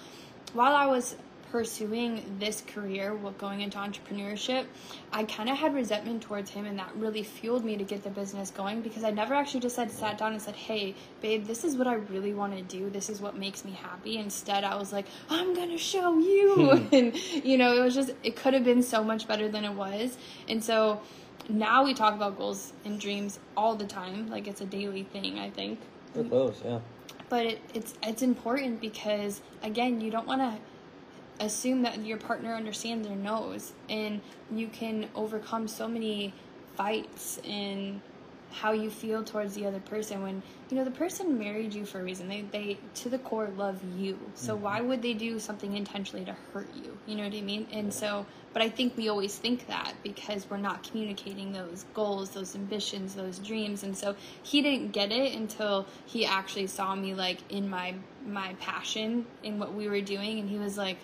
while 0.53 0.75
I 0.75 0.87
was 0.87 1.15
pursuing 1.53 2.23
this 2.39 2.63
career, 2.65 3.13
what 3.13 3.37
going 3.37 3.61
into 3.61 3.77
entrepreneurship, 3.77 4.65
I 5.11 5.23
kind 5.23 5.47
of 5.47 5.55
had 5.55 5.75
resentment 5.75 6.23
towards 6.23 6.49
him, 6.49 6.65
and 6.65 6.79
that 6.79 6.89
really 6.95 7.21
fueled 7.21 7.63
me 7.63 7.77
to 7.77 7.83
get 7.83 8.03
the 8.03 8.09
business 8.09 8.49
going 8.49 8.81
because 8.81 9.03
I 9.03 9.11
never 9.11 9.35
actually 9.35 9.59
just 9.59 9.75
said 9.75 9.91
sat 9.91 10.17
down 10.17 10.33
and 10.33 10.41
said, 10.41 10.55
"Hey, 10.55 10.95
babe, 11.21 11.45
this 11.45 11.63
is 11.63 11.77
what 11.77 11.85
I 11.85 11.93
really 11.93 12.33
want 12.33 12.57
to 12.57 12.63
do. 12.63 12.89
This 12.89 13.07
is 13.07 13.21
what 13.21 13.37
makes 13.37 13.63
me 13.63 13.71
happy." 13.73 14.17
Instead, 14.17 14.63
I 14.63 14.73
was 14.73 14.91
like, 14.91 15.05
"I'm 15.29 15.53
gonna 15.53 15.77
show 15.77 16.17
you," 16.17 16.55
hmm. 16.55 16.87
and 16.91 17.45
you 17.45 17.59
know, 17.59 17.77
it 17.77 17.81
was 17.81 17.93
just 17.93 18.13
it 18.23 18.35
could 18.35 18.55
have 18.55 18.63
been 18.63 18.81
so 18.81 19.03
much 19.03 19.27
better 19.27 19.47
than 19.47 19.63
it 19.63 19.73
was, 19.73 20.17
and 20.49 20.63
so 20.63 21.01
now 21.47 21.83
we 21.83 21.93
talk 21.93 22.15
about 22.15 22.35
goals 22.35 22.73
and 22.83 22.99
dreams 22.99 23.37
all 23.55 23.75
the 23.75 23.85
time, 23.85 24.27
like 24.27 24.47
it's 24.47 24.61
a 24.61 24.65
daily 24.65 25.03
thing. 25.03 25.37
I 25.37 25.51
think 25.51 25.77
We're 26.15 26.23
close, 26.23 26.63
yeah. 26.65 26.79
but 27.29 27.45
it, 27.45 27.61
it's 27.75 27.93
it's 28.01 28.23
important 28.23 28.81
because 28.81 29.43
again 29.61 30.01
you 30.01 30.09
don't 30.09 30.25
want 30.25 30.41
to 30.41 30.72
assume 31.39 31.81
that 31.81 32.05
your 32.05 32.17
partner 32.17 32.53
understands 32.53 33.07
or 33.07 33.15
knows 33.15 33.73
and 33.89 34.21
you 34.51 34.67
can 34.67 35.09
overcome 35.15 35.67
so 35.67 35.87
many 35.87 36.33
fights 36.75 37.39
in 37.43 38.01
how 38.53 38.71
you 38.71 38.89
feel 38.89 39.23
towards 39.23 39.55
the 39.55 39.65
other 39.65 39.79
person 39.79 40.21
when 40.21 40.43
you 40.69 40.77
know 40.77 40.83
the 40.83 40.91
person 40.91 41.39
married 41.39 41.73
you 41.73 41.85
for 41.85 41.99
a 41.99 42.03
reason. 42.03 42.29
They 42.29 42.41
they 42.41 42.77
to 42.95 43.09
the 43.09 43.17
core 43.17 43.49
love 43.57 43.81
you. 43.97 44.19
So 44.35 44.53
mm-hmm. 44.53 44.63
why 44.63 44.81
would 44.81 45.01
they 45.01 45.13
do 45.13 45.39
something 45.39 45.75
intentionally 45.75 46.23
to 46.25 46.35
hurt 46.53 46.69
you? 46.75 46.95
You 47.07 47.15
know 47.15 47.23
what 47.23 47.33
i 47.33 47.41
mean? 47.41 47.67
And 47.71 47.93
so 47.93 48.25
but 48.53 48.61
i 48.61 48.69
think 48.69 48.95
we 48.95 49.09
always 49.09 49.35
think 49.35 49.67
that 49.67 49.93
because 50.03 50.47
we're 50.49 50.57
not 50.57 50.83
communicating 50.83 51.51
those 51.51 51.85
goals 51.95 52.29
those 52.29 52.55
ambitions 52.55 53.15
those 53.15 53.39
dreams. 53.39 53.83
And 53.83 53.97
so 53.97 54.15
he 54.43 54.61
didn't 54.61 54.91
get 54.91 55.11
it 55.11 55.33
until 55.33 55.87
he 56.05 56.25
actually 56.25 56.67
saw 56.67 56.93
me 56.95 57.15
like 57.15 57.39
in 57.49 57.69
my 57.69 57.95
my 58.25 58.53
passion 58.59 59.25
in 59.41 59.57
what 59.57 59.73
we 59.73 59.89
were 59.89 60.01
doing. 60.01 60.39
And 60.39 60.47
he 60.47 60.59
was 60.59 60.77
like 60.77 60.97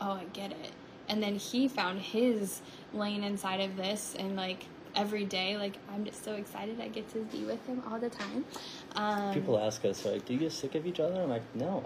oh 0.00 0.12
i 0.12 0.24
get 0.32 0.50
it 0.52 0.72
and 1.08 1.22
then 1.22 1.36
he 1.36 1.68
found 1.68 2.00
his 2.00 2.60
lane 2.92 3.24
inside 3.24 3.60
of 3.60 3.76
this 3.76 4.14
and 4.18 4.36
like 4.36 4.66
every 4.96 5.24
day 5.24 5.56
like 5.56 5.74
i'm 5.92 6.04
just 6.04 6.24
so 6.24 6.34
excited 6.34 6.80
i 6.80 6.88
get 6.88 7.08
to 7.12 7.18
be 7.32 7.44
with 7.44 7.64
him 7.66 7.82
all 7.90 7.98
the 7.98 8.08
time 8.10 8.44
um 8.96 9.34
People 9.34 9.58
ask 9.58 9.84
us 9.84 10.04
like, 10.04 10.24
"Do 10.24 10.32
you 10.32 10.38
get 10.38 10.52
sick 10.52 10.74
of 10.74 10.86
each 10.86 10.98
other?" 11.00 11.22
I'm 11.22 11.28
like, 11.28 11.42
"No, 11.54 11.84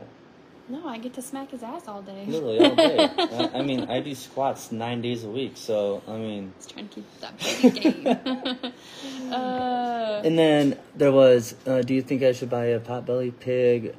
no 0.69 0.87
i 0.87 0.97
get 0.97 1.13
to 1.15 1.23
smack 1.23 1.51
his 1.51 1.63
ass 1.63 1.89
all 1.89 2.01
day 2.03 2.25
literally 2.27 2.61
all 2.61 2.77
day." 2.77 3.11
I, 3.19 3.59
I 3.59 3.63
mean, 3.63 3.85
I 3.91 4.01
do 4.01 4.15
squats 4.15 4.73
nine 4.73 5.03
days 5.03 5.25
a 5.25 5.29
week, 5.29 5.53
so 5.57 6.03
I 6.09 6.17
mean. 6.17 6.53
Just 6.59 6.71
trying 6.71 6.89
to 6.89 6.95
keep 6.95 7.21
that 7.21 7.39
baby 7.39 7.81
game 7.81 8.07
uh, 9.33 10.23
And 10.25 10.39
then 10.39 10.79
there 10.97 11.13
was, 11.13 11.55
uh, 11.67 11.83
"Do 11.83 11.93
you 11.95 12.03
think 12.03 12.23
I 12.23 12.33
should 12.33 12.51
buy 12.51 12.67
a 12.67 12.81
potbelly 12.81 13.33
pig 13.39 13.95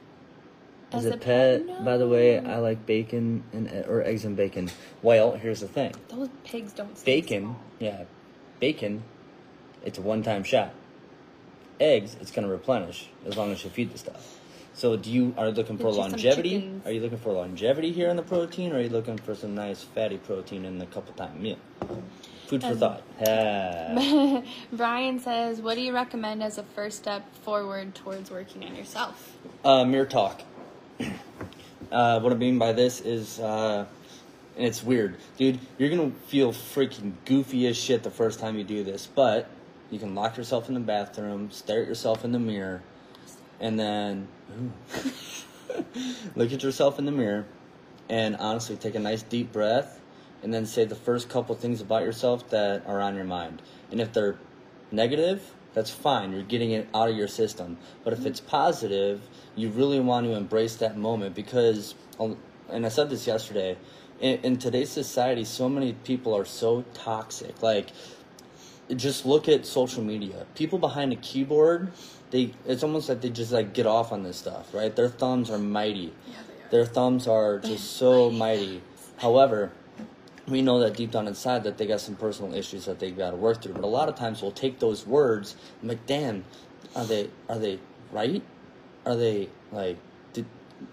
as, 0.94 1.06
As 1.06 1.12
a, 1.12 1.16
a 1.16 1.18
pet?" 1.18 1.68
pet? 1.68 1.86
By 1.86 1.98
the 1.98 2.08
way, 2.08 2.40
I 2.40 2.58
like 2.60 2.86
bacon 2.86 3.44
and 3.54 3.68
or 3.88 4.04
eggs 4.04 4.26
and 4.26 4.36
bacon. 4.36 4.70
Well, 5.02 5.34
here's 5.34 5.62
the 5.62 5.68
thing: 5.68 5.94
those 6.10 6.30
pigs 6.44 6.74
don't 6.74 7.04
bacon, 7.06 7.56
yeah, 7.80 8.04
bacon. 8.60 9.04
It's 9.86 9.98
a 9.98 10.02
one-time 10.02 10.44
shot. 10.44 10.74
eggs, 11.80 12.16
it's 12.22 12.32
going 12.32 12.48
to 12.48 12.52
replenish 12.52 13.10
as 13.26 13.36
long 13.36 13.52
as 13.52 13.64
you 13.64 13.70
feed 13.70 13.92
the 13.92 13.98
stuff. 13.98 14.40
So, 14.76 14.96
do 14.98 15.12
you 15.12 15.36
are 15.38 15.48
you 15.48 15.54
looking 15.54 15.78
for 15.78 15.92
Get 15.92 16.00
longevity? 16.00 16.72
Are 16.86 16.92
you 16.92 17.02
looking 17.02 17.18
for 17.20 17.32
longevity 17.32 17.92
here 17.92 18.10
in 18.10 18.16
the 18.16 18.24
protein, 18.24 18.72
or 18.72 18.78
are 18.78 18.82
you 18.82 18.90
looking 18.90 19.18
for 19.18 19.36
some 19.36 19.54
nice 19.54 19.84
fatty 19.84 20.18
protein 20.18 20.66
in 20.66 20.80
the 20.80 20.86
couple 20.88 21.14
time 21.14 21.42
meal? 21.42 21.58
Food 22.48 22.62
for 22.62 22.70
Um, 22.70 22.78
thought. 22.78 23.04
Ah. 23.28 24.42
Brian 24.74 25.20
says, 25.20 25.62
"What 25.62 25.76
do 25.76 25.82
you 25.82 25.94
recommend 25.94 26.42
as 26.42 26.58
a 26.58 26.64
first 26.64 26.98
step 26.98 27.34
forward 27.36 27.94
towards 27.94 28.32
working 28.32 28.64
on 28.64 28.76
yourself?" 28.76 29.38
Uh, 29.64 29.86
mirror 29.86 30.06
talk. 30.06 30.42
Uh, 31.00 32.20
what 32.20 32.34
I 32.34 32.36
mean 32.36 32.58
by 32.58 32.74
this 32.74 33.02
is, 33.02 33.40
uh, 33.40 33.86
and 34.58 34.66
it's 34.66 34.84
weird, 34.84 35.18
dude. 35.38 35.60
You're 35.78 35.90
gonna 35.90 36.12
feel 36.28 36.52
freaking 36.52 37.14
goofy 37.26 37.68
as 37.68 37.78
shit 37.78 38.04
the 38.04 38.12
first 38.12 38.40
time 38.40 38.58
you 38.58 38.64
do 38.64 38.84
this, 38.84 39.08
but 39.08 39.48
you 39.92 40.00
can 40.00 40.16
lock 40.16 40.36
yourself 40.36 40.68
in 40.70 40.74
the 40.74 40.80
bathroom, 40.80 41.52
stare 41.52 41.82
at 41.82 41.88
yourself 41.88 42.26
in 42.26 42.32
the 42.32 42.40
mirror, 42.40 42.82
and 43.60 43.80
then 43.80 44.28
look 46.36 46.52
at 46.52 46.64
yourself 46.64 46.98
in 46.98 47.06
the 47.06 47.12
mirror, 47.12 47.46
and 48.10 48.36
honestly 48.38 48.76
take 48.76 48.96
a 48.96 49.00
nice 49.00 49.22
deep 49.22 49.52
breath, 49.52 50.00
and 50.42 50.54
then 50.54 50.66
say 50.66 50.86
the 50.86 50.96
first 50.96 51.30
couple 51.30 51.54
things 51.56 51.80
about 51.80 52.04
yourself 52.04 52.50
that 52.50 52.86
are 52.88 53.02
on 53.02 53.16
your 53.16 53.26
mind. 53.26 53.62
And 53.92 54.02
if 54.02 54.14
they're 54.14 54.38
negative, 54.92 55.54
that's 55.74 55.90
fine. 55.90 56.32
You're 56.32 56.44
getting 56.44 56.72
it 56.72 56.88
out 56.94 57.10
of 57.10 57.16
your 57.16 57.28
system. 57.28 57.78
But 58.04 58.14
if 58.14 58.20
mm-hmm. 58.20 58.30
it's 58.30 58.40
positive, 58.40 59.22
you 59.56 59.70
really 59.70 60.00
want 60.00 60.26
to 60.28 60.34
embrace 60.34 60.76
that 60.78 60.98
moment 60.98 61.36
because, 61.36 61.96
um, 62.20 62.38
and 62.70 62.86
I 62.86 62.90
said 62.90 63.10
this 63.10 63.28
yesterday, 63.28 63.78
in, 64.20 64.40
in 64.40 64.58
today's 64.58 64.90
society, 64.90 65.44
so 65.44 65.68
many 65.68 65.94
people 65.94 66.36
are 66.36 66.46
so 66.46 66.84
toxic. 66.94 67.62
Like, 67.62 67.90
just 68.96 69.26
look 69.26 69.48
at 69.48 69.66
social 69.66 70.04
media. 70.04 70.46
People 70.56 70.80
behind 70.80 71.14
a 71.14 71.16
keyboard, 71.18 71.92
they 72.32 72.52
it's 72.66 72.84
almost 72.84 73.10
like 73.10 73.22
they 73.22 73.30
just 73.30 73.52
like 73.52 73.74
get 73.74 73.86
off 73.86 74.12
on 74.12 74.24
this 74.24 74.38
stuff, 74.38 74.74
right? 74.74 74.96
Their 74.96 75.10
thumbs 75.10 75.50
are 75.50 75.58
mighty. 75.58 76.14
Yeah, 76.28 76.36
they 76.48 76.66
are. 76.66 76.70
Their 76.70 76.86
thumbs 76.86 77.28
are 77.28 77.60
just 77.60 77.94
so 77.94 78.30
mighty. 78.30 78.82
However, 79.18 79.72
we 80.48 80.62
know 80.62 80.80
that 80.80 80.96
deep 80.96 81.12
down 81.12 81.28
inside 81.28 81.64
that 81.64 81.78
they 81.78 81.88
got 81.88 82.02
some 82.02 82.16
personal 82.16 82.54
issues 82.54 82.86
that 82.86 83.00
they've 83.00 83.18
got 83.18 83.32
to 83.32 83.38
work 83.38 83.62
through. 83.62 83.74
But 83.74 83.84
a 83.84 83.88
lot 83.88 84.10
of 84.10 84.16
times 84.16 84.42
we'll 84.42 84.52
take 84.52 84.80
those 84.80 85.06
words 85.06 85.56
and 85.82 85.90
like, 85.90 86.06
damn, 86.06 86.44
are 86.96 87.06
they 87.06 87.30
are 87.50 87.60
they 87.60 87.80
right? 88.12 88.44
Are 89.06 89.16
they 89.16 89.50
like? 89.72 89.98
Did, 90.34 90.46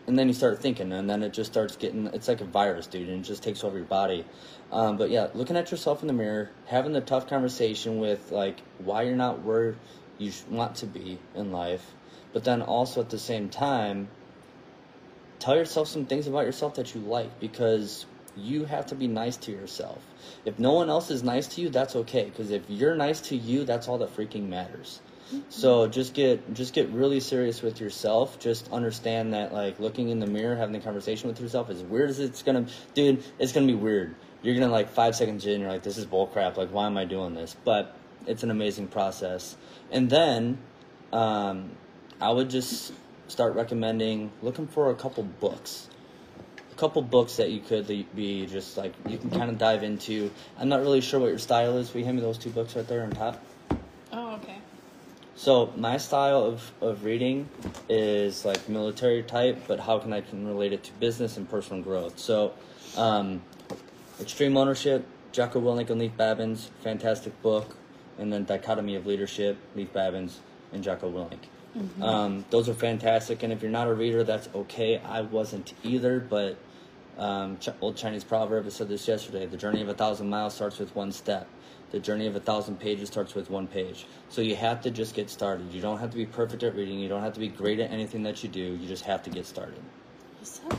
and 0.06 0.18
then 0.18 0.28
you 0.28 0.34
start 0.34 0.60
thinking, 0.60 0.92
and 0.92 1.10
then 1.10 1.22
it 1.22 1.32
just 1.32 1.50
starts 1.50 1.76
getting. 1.76 2.06
It's 2.08 2.28
like 2.28 2.40
a 2.40 2.44
virus, 2.44 2.86
dude, 2.86 3.08
and 3.08 3.24
it 3.24 3.28
just 3.28 3.42
takes 3.42 3.64
over 3.64 3.76
your 3.76 3.86
body. 3.86 4.24
Um, 4.70 4.96
but 4.96 5.10
yeah, 5.10 5.28
looking 5.34 5.56
at 5.56 5.70
yourself 5.70 6.02
in 6.02 6.06
the 6.06 6.12
mirror, 6.12 6.50
having 6.66 6.92
the 6.92 7.00
tough 7.00 7.28
conversation 7.28 7.98
with 7.98 8.30
like 8.30 8.60
why 8.78 9.02
you're 9.02 9.16
not 9.16 9.42
where 9.42 9.74
you 10.18 10.32
want 10.48 10.76
to 10.76 10.86
be 10.86 11.18
in 11.34 11.50
life, 11.50 11.84
but 12.32 12.44
then 12.44 12.62
also 12.62 13.00
at 13.00 13.10
the 13.10 13.18
same 13.18 13.48
time, 13.48 14.08
tell 15.40 15.56
yourself 15.56 15.88
some 15.88 16.06
things 16.06 16.28
about 16.28 16.44
yourself 16.44 16.76
that 16.76 16.94
you 16.94 17.00
like 17.00 17.40
because 17.40 18.06
you 18.36 18.64
have 18.64 18.86
to 18.86 18.94
be 18.94 19.06
nice 19.06 19.36
to 19.38 19.52
yourself. 19.52 20.04
If 20.44 20.58
no 20.58 20.72
one 20.72 20.90
else 20.90 21.10
is 21.10 21.22
nice 21.22 21.46
to 21.48 21.60
you, 21.60 21.68
that's 21.68 21.96
okay 21.96 22.24
because 22.24 22.50
if 22.50 22.62
you're 22.68 22.94
nice 22.94 23.20
to 23.22 23.36
you, 23.36 23.64
that's 23.64 23.88
all 23.88 23.98
that 23.98 24.14
freaking 24.16 24.48
matters. 24.48 25.00
So 25.48 25.86
just 25.86 26.14
get 26.14 26.54
just 26.54 26.74
get 26.74 26.88
really 26.90 27.20
serious 27.20 27.62
with 27.62 27.80
yourself. 27.80 28.38
Just 28.40 28.70
understand 28.72 29.32
that 29.34 29.52
like 29.52 29.78
looking 29.78 30.08
in 30.08 30.18
the 30.18 30.26
mirror, 30.26 30.56
having 30.56 30.72
the 30.72 30.80
conversation 30.80 31.28
with 31.28 31.40
yourself, 31.40 31.70
as 31.70 31.82
weird 31.82 32.10
as 32.10 32.18
it's 32.18 32.42
gonna, 32.42 32.66
dude, 32.94 33.22
it's 33.38 33.52
gonna 33.52 33.66
be 33.66 33.74
weird. 33.74 34.16
You're 34.42 34.54
gonna 34.54 34.72
like 34.72 34.90
five 34.90 35.14
seconds 35.14 35.46
in, 35.46 35.60
you're 35.60 35.70
like, 35.70 35.82
this 35.82 35.98
is 35.98 36.06
bullcrap. 36.06 36.56
Like, 36.56 36.70
why 36.70 36.86
am 36.86 36.96
I 36.96 37.04
doing 37.04 37.34
this? 37.34 37.54
But 37.64 37.94
it's 38.26 38.42
an 38.42 38.50
amazing 38.50 38.88
process. 38.88 39.56
And 39.92 40.10
then, 40.10 40.58
um, 41.12 41.70
I 42.20 42.30
would 42.30 42.50
just 42.50 42.92
start 43.28 43.54
recommending 43.54 44.32
looking 44.42 44.66
for 44.66 44.90
a 44.90 44.94
couple 44.94 45.22
books 45.22 45.88
a 45.99 45.99
couple 46.80 47.02
books 47.02 47.36
that 47.36 47.50
you 47.50 47.60
could 47.60 47.86
be 48.16 48.46
just 48.46 48.78
like 48.78 48.94
you 49.06 49.18
can 49.18 49.28
kind 49.28 49.50
of 49.50 49.58
dive 49.58 49.82
into. 49.82 50.30
I'm 50.58 50.70
not 50.70 50.80
really 50.80 51.02
sure 51.02 51.20
what 51.20 51.28
your 51.28 51.38
style 51.38 51.76
is. 51.76 51.92
Will 51.92 52.00
you 52.00 52.06
hand 52.06 52.16
me 52.16 52.22
those 52.22 52.38
two 52.38 52.48
books 52.48 52.74
right 52.74 52.88
there 52.88 53.02
on 53.02 53.10
top? 53.10 53.44
Oh, 54.10 54.36
okay. 54.36 54.56
So 55.36 55.72
my 55.76 55.98
style 55.98 56.42
of, 56.42 56.72
of 56.80 57.04
reading 57.04 57.50
is 57.90 58.46
like 58.46 58.66
military 58.68 59.22
type, 59.22 59.64
but 59.68 59.78
how 59.78 59.98
can 59.98 60.14
I 60.14 60.22
can 60.22 60.46
relate 60.46 60.72
it 60.72 60.82
to 60.84 60.92
business 60.94 61.36
and 61.36 61.48
personal 61.48 61.82
growth? 61.82 62.18
So, 62.18 62.54
um, 62.96 63.42
Extreme 64.18 64.56
Ownership, 64.56 65.06
Jocko 65.32 65.60
Willink 65.60 65.90
and 65.90 66.00
Leif 66.00 66.16
Babins, 66.16 66.70
fantastic 66.82 67.40
book, 67.42 67.76
and 68.18 68.32
then 68.32 68.44
Dichotomy 68.44 68.96
of 68.96 69.06
Leadership, 69.06 69.58
Leif 69.74 69.92
Babins 69.92 70.38
and 70.72 70.82
Jocko 70.82 71.10
Willink. 71.10 72.02
Um, 72.02 72.44
those 72.50 72.68
are 72.68 72.74
fantastic, 72.74 73.42
and 73.42 73.52
if 73.52 73.62
you're 73.62 73.70
not 73.70 73.86
a 73.86 73.94
reader, 73.94 74.24
that's 74.24 74.48
okay. 74.54 74.98
I 74.98 75.20
wasn't 75.20 75.72
either, 75.84 76.18
but 76.18 76.56
um, 77.20 77.58
Ch- 77.58 77.68
old 77.80 77.96
Chinese 77.96 78.24
proverb. 78.24 78.66
I 78.66 78.70
said 78.70 78.88
this 78.88 79.06
yesterday. 79.06 79.46
The 79.46 79.56
journey 79.56 79.82
of 79.82 79.88
a 79.88 79.94
thousand 79.94 80.28
miles 80.28 80.54
starts 80.54 80.78
with 80.78 80.94
one 80.96 81.12
step. 81.12 81.46
The 81.92 82.00
journey 82.00 82.26
of 82.26 82.34
a 82.36 82.40
thousand 82.40 82.80
pages 82.80 83.08
starts 83.08 83.34
with 83.34 83.50
one 83.50 83.66
page. 83.66 84.06
So 84.28 84.40
you 84.42 84.56
have 84.56 84.80
to 84.82 84.90
just 84.90 85.14
get 85.14 85.28
started. 85.28 85.72
You 85.72 85.80
don't 85.82 85.98
have 85.98 86.10
to 86.10 86.16
be 86.16 86.26
perfect 86.26 86.62
at 86.62 86.74
reading. 86.74 86.98
You 86.98 87.08
don't 87.08 87.22
have 87.22 87.34
to 87.34 87.40
be 87.40 87.48
great 87.48 87.78
at 87.80 87.90
anything 87.90 88.22
that 88.24 88.42
you 88.42 88.48
do. 88.48 88.60
You 88.60 88.88
just 88.88 89.04
have 89.04 89.22
to 89.24 89.30
get 89.30 89.46
started. 89.46 89.82
You're 90.38 90.46
So 90.46 90.68
good. 90.68 90.78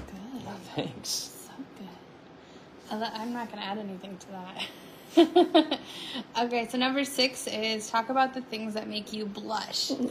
Thanks. 0.76 1.10
So 1.10 1.52
good. 1.78 3.04
I'm 3.14 3.34
not 3.34 3.52
going 3.52 3.62
to 3.62 3.66
add 3.68 3.78
anything 3.78 4.18
to 4.18 4.28
that. 4.32 4.68
okay, 6.40 6.68
so 6.70 6.78
number 6.78 7.04
six 7.04 7.46
is 7.48 7.90
talk 7.90 8.10
about 8.10 8.34
the 8.34 8.42
things 8.42 8.74
that 8.74 8.88
make 8.88 9.12
you 9.12 9.26
blush. 9.26 9.92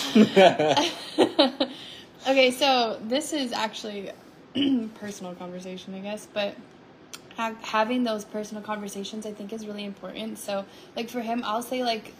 okay, 2.28 2.50
so 2.50 2.98
this 3.04 3.32
is 3.32 3.52
actually 3.52 4.10
personal 4.94 5.34
conversation, 5.34 5.94
I 5.94 6.00
guess, 6.00 6.26
but 6.32 6.56
ha- 7.36 7.54
having 7.62 8.04
those 8.04 8.24
personal 8.24 8.62
conversations, 8.62 9.26
I 9.26 9.32
think, 9.32 9.52
is 9.52 9.66
really 9.66 9.84
important. 9.84 10.38
So, 10.38 10.64
like 10.96 11.08
for 11.08 11.20
him, 11.20 11.42
I'll 11.44 11.62
say 11.62 11.82
like, 11.84 12.14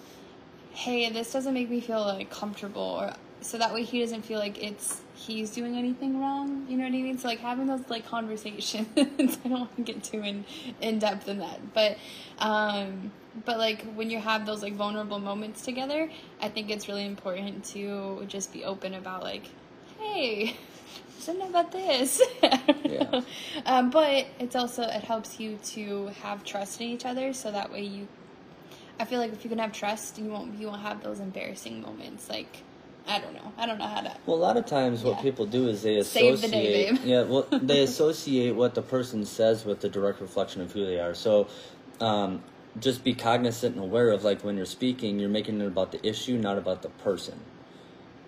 "Hey, 0.72 1.10
this 1.10 1.32
doesn't 1.32 1.54
make 1.54 1.70
me 1.70 1.80
feel 1.80 2.00
like 2.00 2.30
comfortable," 2.30 2.82
or 2.82 3.14
so 3.42 3.58
that 3.58 3.72
way 3.72 3.82
he 3.84 4.00
doesn't 4.00 4.22
feel 4.22 4.38
like 4.38 4.62
it's 4.62 5.00
he's 5.14 5.50
doing 5.50 5.76
anything 5.76 6.20
wrong. 6.20 6.66
You 6.68 6.76
know 6.76 6.84
what 6.84 6.90
I 6.90 7.02
mean? 7.02 7.18
So 7.18 7.28
like 7.28 7.40
having 7.40 7.66
those 7.66 7.88
like 7.88 8.06
conversations. 8.16 8.86
I 8.96 9.02
don't 9.04 9.50
want 9.50 9.76
to 9.76 9.82
get 9.82 10.02
too 10.04 10.22
in 10.22 10.44
in 10.80 10.98
depth 10.98 11.28
in 11.28 11.38
that, 11.38 11.74
but 11.74 11.98
um, 12.38 13.12
but 13.44 13.58
like 13.58 13.82
when 13.94 14.10
you 14.10 14.18
have 14.18 14.46
those 14.46 14.62
like 14.62 14.74
vulnerable 14.74 15.18
moments 15.18 15.62
together, 15.62 16.10
I 16.40 16.48
think 16.48 16.70
it's 16.70 16.88
really 16.88 17.06
important 17.06 17.64
to 17.66 18.24
just 18.28 18.52
be 18.52 18.64
open 18.64 18.94
about 18.94 19.22
like, 19.22 19.44
hey. 19.98 20.56
Something 21.20 21.48
about 21.48 21.70
this, 21.72 22.22
Yeah. 22.42 23.20
Um, 23.66 23.90
but 23.90 24.26
it's 24.38 24.56
also 24.56 24.82
it 24.82 25.04
helps 25.04 25.38
you 25.38 25.58
to 25.74 26.06
have 26.22 26.42
trust 26.44 26.80
in 26.80 26.88
each 26.88 27.04
other, 27.04 27.32
so 27.32 27.50
that 27.52 27.70
way 27.70 27.82
you. 27.82 28.08
I 28.98 29.04
feel 29.04 29.18
like 29.18 29.32
if 29.32 29.44
you 29.44 29.50
can 29.50 29.58
have 29.58 29.72
trust, 29.72 30.18
you 30.18 30.26
won't 30.30 30.58
you 30.58 30.66
won't 30.68 30.82
have 30.82 31.02
those 31.02 31.20
embarrassing 31.20 31.82
moments. 31.82 32.28
Like, 32.28 32.62
I 33.06 33.18
don't 33.20 33.34
know, 33.34 33.52
I 33.58 33.66
don't 33.66 33.78
know 33.78 33.86
how 33.86 34.00
to. 34.00 34.16
Well, 34.26 34.36
a 34.36 34.38
lot 34.38 34.56
of 34.56 34.66
times 34.66 35.02
what 35.04 35.16
Yeah. 35.16 35.22
people 35.22 35.46
do 35.46 35.68
is 35.68 35.82
they 35.82 35.96
associate. 35.98 36.38
Save 36.38 36.50
the 36.50 36.56
day, 36.56 36.90
babe. 36.90 36.98
Yeah, 37.04 37.22
well, 37.22 37.46
they 37.50 37.82
associate 37.90 38.54
what 38.56 38.74
the 38.74 38.82
person 38.82 39.24
says 39.26 39.64
with 39.64 39.80
the 39.80 39.88
direct 39.88 40.20
reflection 40.20 40.62
of 40.62 40.72
who 40.72 40.84
they 40.86 40.98
are. 41.00 41.14
So, 41.14 41.48
um, 42.00 42.42
just 42.78 43.02
be 43.04 43.14
cognizant 43.14 43.74
and 43.74 43.84
aware 43.84 44.10
of 44.10 44.22
like 44.24 44.42
when 44.44 44.56
you're 44.56 44.64
speaking, 44.66 45.18
you're 45.18 45.28
making 45.28 45.60
it 45.60 45.66
about 45.66 45.92
the 45.92 46.06
issue, 46.06 46.38
not 46.38 46.56
about 46.56 46.82
the 46.82 46.88
person, 46.88 47.38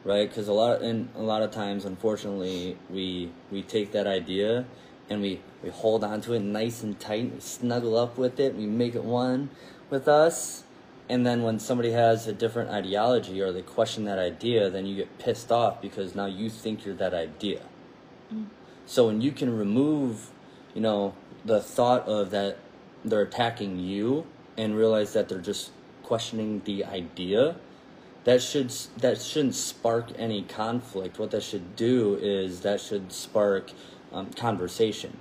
right? 0.05 0.29
Because 0.29 0.49
a 0.49 0.53
lot 0.53 0.83
and 0.83 1.09
a 1.17 1.23
lot 1.23 1.43
of 1.43 1.51
times, 1.51 1.85
unfortunately, 1.85 2.77
we 2.91 3.31
we 3.51 3.63
take 3.63 3.93
that 3.93 4.07
idea 4.07 4.65
and 5.09 5.21
we 5.21 5.41
we 5.63 5.71
hold 5.71 6.05
on 6.05 6.21
to 6.23 6.35
it 6.35 6.41
nice 6.41 6.83
and 6.83 6.99
tight. 6.99 7.33
We 7.33 7.41
snuggle 7.41 7.97
up 7.97 8.19
with 8.19 8.41
it. 8.41 8.55
We 8.55 8.67
make 8.67 8.95
it 8.95 9.05
one 9.05 9.51
with 9.91 10.09
us. 10.09 10.65
And 11.09 11.27
then 11.27 11.43
when 11.43 11.59
somebody 11.59 11.91
has 11.93 12.27
a 12.27 12.33
different 12.33 12.71
ideology 12.71 13.41
or 13.41 13.53
they 13.53 13.63
question 13.63 14.05
that 14.05 14.19
idea, 14.19 14.71
then 14.71 14.87
you 14.87 14.97
get 14.97 15.19
pissed 15.19 15.53
off 15.53 15.83
because 15.83 16.15
now 16.15 16.27
you 16.27 16.49
think 16.49 16.87
you're 16.87 16.95
that 16.95 17.13
idea. 17.13 17.61
Mm. 18.33 18.47
So 18.87 19.09
when 19.09 19.21
you 19.21 19.33
can 19.33 19.57
remove, 19.57 20.31
you 20.75 20.81
know, 20.81 21.15
the 21.45 21.61
thought 21.61 22.07
of 22.07 22.31
that 22.31 22.57
they're 23.05 23.23
attacking 23.23 23.79
you 23.79 24.27
and 24.57 24.77
realize 24.77 25.13
that 25.13 25.29
they're 25.29 25.39
just 25.39 25.71
questioning 26.03 26.63
the 26.65 26.85
idea, 26.85 27.57
that 28.25 28.41
should 28.41 28.71
that 28.99 29.21
shouldn't 29.21 29.55
spark 29.55 30.11
any 30.17 30.43
conflict. 30.43 31.19
What 31.19 31.31
that 31.33 31.43
should 31.43 31.77
do 31.77 32.17
is 32.21 32.61
that 32.61 32.81
should 32.81 33.13
spark 33.13 33.73
um, 34.13 34.31
conversation, 34.31 35.17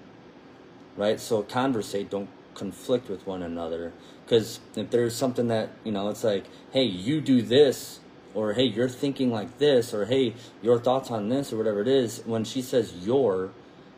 right? 0.96 1.20
So 1.20 1.42
conversate, 1.42 2.10
don't 2.10 2.30
conflict 2.54 3.10
with 3.10 3.26
one 3.26 3.42
another. 3.42 3.92
Because 4.26 4.60
if 4.76 4.92
there's 4.92 5.16
something 5.16 5.48
that 5.48 5.70
you 5.84 5.92
know, 5.92 6.10
it's 6.10 6.24
like, 6.24 6.46
hey, 6.72 6.84
you 6.84 7.22
do 7.22 7.42
this, 7.42 8.00
or 8.34 8.54
hey, 8.54 8.66
you're 8.66 8.90
thinking 8.90 9.32
like 9.32 9.58
this, 9.58 9.94
or 9.94 10.06
hey, 10.06 10.36
your 10.62 10.80
thoughts 10.80 11.10
on 11.10 11.30
this, 11.30 11.52
or 11.52 11.58
whatever 11.58 11.82
it 11.82 11.88
is. 11.88 12.22
When 12.26 12.44
she 12.44 12.62
says 12.62 12.94
your, 13.06 13.52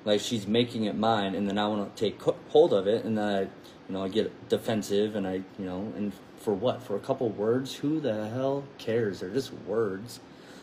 like 0.05 0.19
she's 0.19 0.47
making 0.47 0.85
it 0.85 0.95
mine, 0.95 1.35
and 1.35 1.47
then 1.47 1.57
I 1.57 1.67
want 1.67 1.95
to 1.95 1.99
take 1.99 2.21
hold 2.49 2.73
of 2.73 2.87
it, 2.87 3.05
and 3.05 3.17
then 3.17 3.25
I, 3.25 3.41
you 3.41 3.49
know, 3.89 4.03
I 4.03 4.09
get 4.09 4.49
defensive, 4.49 5.15
and 5.15 5.27
I, 5.27 5.35
you 5.57 5.65
know, 5.65 5.93
and 5.95 6.13
for 6.37 6.53
what? 6.53 6.83
For 6.83 6.95
a 6.95 6.99
couple 6.99 7.29
words? 7.29 7.75
Who 7.75 7.99
the 7.99 8.29
hell 8.29 8.65
cares? 8.77 9.21
They're 9.21 9.29
just 9.29 9.53
words. 9.53 10.19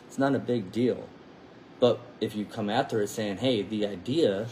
It's 0.07 0.19
not 0.19 0.35
a 0.35 0.39
big 0.39 0.71
deal. 0.71 1.07
But 1.79 1.99
if 2.19 2.35
you 2.35 2.45
come 2.45 2.69
after 2.69 3.01
it 3.01 3.07
saying, 3.07 3.37
"Hey, 3.37 3.63
the 3.63 3.87
idea 3.87 4.47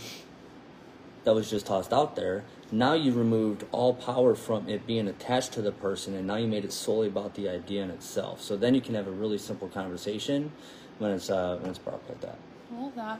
that 1.23 1.35
was 1.35 1.49
just 1.49 1.67
tossed 1.67 1.93
out 1.93 2.15
there," 2.15 2.43
now 2.71 2.93
you 2.93 3.13
removed 3.13 3.65
all 3.71 3.93
power 3.93 4.33
from 4.33 4.67
it 4.67 4.87
being 4.87 5.07
attached 5.07 5.51
to 5.53 5.61
the 5.61 5.71
person, 5.71 6.15
and 6.15 6.25
now 6.25 6.37
you 6.37 6.47
made 6.47 6.65
it 6.65 6.73
solely 6.73 7.07
about 7.07 7.35
the 7.35 7.47
idea 7.47 7.83
in 7.83 7.91
itself. 7.91 8.41
So 8.41 8.57
then 8.57 8.73
you 8.73 8.81
can 8.81 8.95
have 8.95 9.07
a 9.07 9.11
really 9.11 9.37
simple 9.37 9.67
conversation 9.67 10.51
when 10.97 11.11
it's 11.11 11.29
uh, 11.29 11.57
when 11.61 11.69
it's 11.69 11.79
brought 11.79 11.95
up 11.95 12.09
like 12.09 12.21
that. 12.21 12.39
I 12.75 12.81
love 12.81 12.95
that. 12.95 13.19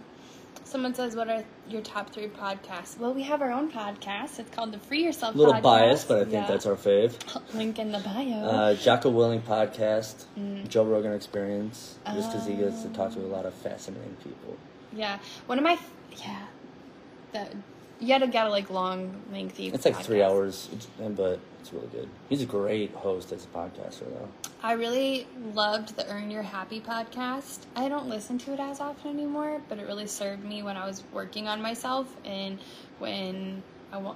Someone 0.70 0.94
says, 0.94 1.16
"What 1.16 1.30
are 1.30 1.44
your 1.68 1.82
top 1.82 2.12
three 2.12 2.28
podcasts?" 2.28 2.98
Well, 3.00 3.12
we 3.14 3.24
have 3.24 3.42
our 3.42 3.52
own 3.52 3.72
podcast. 3.72 4.38
It's 4.40 4.52
called 4.52 4.72
the 4.72 4.78
Free 4.78 5.04
Yourself. 5.04 5.34
A 5.34 5.38
little 5.38 5.56
podcast. 5.56 5.62
biased, 5.64 6.08
but 6.08 6.18
I 6.18 6.22
think 6.22 6.34
Yeah. 6.34 6.48
that's 6.48 6.68
our 6.68 6.76
fave. 6.76 7.14
link 7.56 7.80
in 7.80 7.92
the 7.92 7.98
bio. 8.00 8.44
Uh, 8.46 8.74
Jocko 8.76 9.12
Willink 9.12 9.42
podcast, 9.42 10.26
Mm. 10.38 10.68
Joe 10.70 10.84
Rogan 10.84 11.14
Experience, 11.14 11.96
just 12.14 12.32
because 12.32 12.46
he 12.46 12.54
gets 12.54 12.84
to 12.84 12.90
talk 12.90 13.14
to 13.14 13.20
a 13.20 13.26
lot 13.26 13.48
of 13.48 13.54
fascinating 13.56 14.16
people. 14.24 14.58
yeah, 14.94 15.18
one 15.48 15.58
of 15.58 15.64
my 15.64 15.78
yeah. 16.24 16.46
That 17.32 17.52
you 18.00 18.08
gotta 18.08 18.28
get 18.28 18.46
a 18.46 18.50
like 18.50 18.70
long, 18.70 19.22
lengthy. 19.32 19.68
It's 19.70 19.86
like 19.86 19.96
three 19.98 20.22
hours, 20.22 20.70
but 21.00 21.40
it's 21.60 21.74
really 21.74 21.88
good. 21.88 22.08
He's 22.30 22.42
a 22.42 22.46
great 22.46 22.92
host 22.94 23.32
as 23.32 23.46
a 23.46 23.48
podcaster, 23.48 24.02
though. 24.10 24.30
I 24.64 24.74
really 24.74 25.28
loved 25.54 25.96
the 25.96 26.08
Earn 26.10 26.30
Your 26.32 26.42
Happy 26.42 26.82
podcast. 26.82 27.60
I 27.76 27.88
don't 27.90 28.08
listen 28.08 28.38
to 28.40 28.54
it 28.54 28.60
as 28.60 28.80
often 28.80 29.12
anymore, 29.12 29.62
but 29.70 29.78
it 29.80 29.88
really 29.88 30.08
served 30.08 30.44
me 30.44 30.64
when 30.64 30.78
I 30.78 30.86
was 30.86 31.04
working 31.14 31.48
on 31.48 31.62
myself 31.62 32.08
and 32.26 32.60
when 33.00 33.64
I 33.92 33.98
wa- 33.98 34.16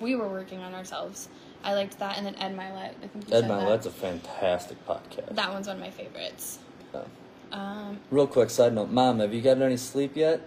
we 0.00 0.14
were 0.14 0.28
working 0.28 0.60
on 0.60 0.74
ourselves. 0.74 1.28
I 1.64 1.74
liked 1.74 1.98
that, 1.98 2.16
and 2.16 2.24
then 2.24 2.36
Ed 2.36 2.56
Mylett. 2.56 2.92
I 3.02 3.06
think 3.08 3.32
Ed 3.32 3.42
that. 3.42 3.50
Mylett's 3.50 3.86
a 3.86 3.90
fantastic 3.90 4.78
podcast. 4.86 5.34
That 5.34 5.52
one's 5.52 5.66
one 5.66 5.76
of 5.76 5.82
my 5.82 5.90
favorites. 5.90 6.60
Um, 7.50 7.98
Real 8.10 8.26
quick 8.26 8.50
side 8.50 8.74
note, 8.74 8.90
Mom, 8.90 9.20
have 9.20 9.32
you 9.32 9.40
gotten 9.40 9.62
any 9.62 9.76
sleep 9.78 10.14
yet? 10.16 10.42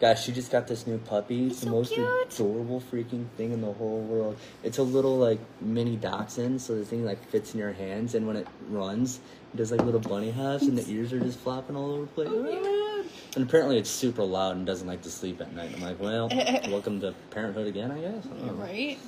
Guys, 0.00 0.22
she 0.24 0.32
just 0.32 0.50
got 0.50 0.66
this 0.66 0.86
new 0.86 0.96
puppy. 0.96 1.44
It's, 1.46 1.52
It's 1.56 1.60
the 1.60 1.66
so 1.66 1.72
most 1.72 1.92
cute. 1.92 2.08
adorable 2.32 2.80
freaking 2.90 3.26
thing 3.36 3.52
in 3.52 3.60
the 3.60 3.70
whole 3.72 4.00
world. 4.00 4.38
It's 4.62 4.78
a 4.78 4.82
little 4.82 5.18
like 5.18 5.38
mini 5.60 5.96
dachshund, 5.96 6.62
so 6.62 6.74
the 6.76 6.86
thing 6.86 7.04
like 7.04 7.22
fits 7.28 7.52
in 7.52 7.60
your 7.60 7.72
hands, 7.72 8.14
and 8.14 8.26
when 8.26 8.36
it 8.36 8.46
runs, 8.70 9.20
it 9.52 9.58
does 9.58 9.70
like 9.70 9.82
little 9.82 10.00
bunny 10.00 10.30
hops, 10.30 10.62
and 10.62 10.78
the 10.78 10.90
ears 10.90 11.12
are 11.12 11.20
just 11.20 11.38
flopping 11.40 11.76
all 11.76 11.90
over 11.92 12.00
the 12.02 12.06
place. 12.08 12.28
Oh, 12.30 13.04
And 13.36 13.44
apparently, 13.46 13.76
it's 13.76 13.90
super 13.90 14.24
loud 14.24 14.56
and 14.56 14.64
doesn't 14.64 14.88
like 14.88 15.02
to 15.02 15.10
sleep 15.10 15.38
at 15.42 15.52
night. 15.54 15.72
I'm 15.74 15.82
like, 15.82 16.00
well, 16.00 16.28
welcome 16.68 16.98
to 17.02 17.14
parenthood 17.30 17.66
again, 17.66 17.90
I 17.90 18.00
guess. 18.00 18.26
I 18.26 18.50
right? 18.52 18.98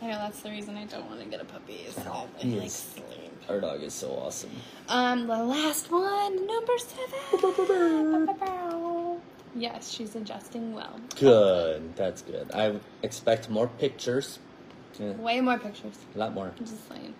I 0.00 0.06
know 0.06 0.18
that's 0.18 0.40
the 0.40 0.50
reason 0.50 0.76
I 0.78 0.84
don't 0.84 1.06
want 1.10 1.20
to 1.22 1.26
get 1.26 1.40
a 1.42 1.44
puppy. 1.44 1.84
Is 1.86 1.98
I 1.98 2.24
he 2.38 2.58
like 2.58 2.70
sleep. 2.70 3.04
Our 3.50 3.60
dog 3.60 3.82
is 3.82 3.92
so 3.92 4.12
awesome. 4.12 4.50
Um, 4.88 5.26
the 5.26 5.42
last 5.42 5.90
one, 5.90 6.46
number 6.46 6.72
seven. 6.78 8.26
Yes, 9.58 9.90
she's 9.90 10.14
adjusting 10.14 10.74
well. 10.74 11.00
Good, 11.16 11.96
that's 11.96 12.22
good. 12.22 12.50
I 12.54 12.78
expect 13.02 13.50
more 13.50 13.66
pictures. 13.66 14.38
Yeah, 14.98 15.12
Way 15.12 15.40
more 15.40 15.58
pictures. 15.58 15.96
a 16.14 16.18
lot 16.18 16.34
more. 16.34 16.52
I'm 16.58 16.64
just 16.64 16.88
saying. 16.88 17.14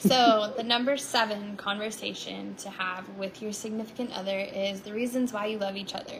So, 0.00 0.52
the 0.56 0.62
number 0.62 0.96
seven 0.96 1.56
conversation 1.56 2.54
to 2.56 2.70
have 2.70 3.08
with 3.18 3.40
your 3.42 3.52
significant 3.52 4.12
other 4.12 4.38
is 4.38 4.80
the 4.80 4.92
reasons 4.92 5.32
why 5.32 5.46
you 5.46 5.58
love 5.58 5.76
each 5.76 5.94
other. 5.94 6.18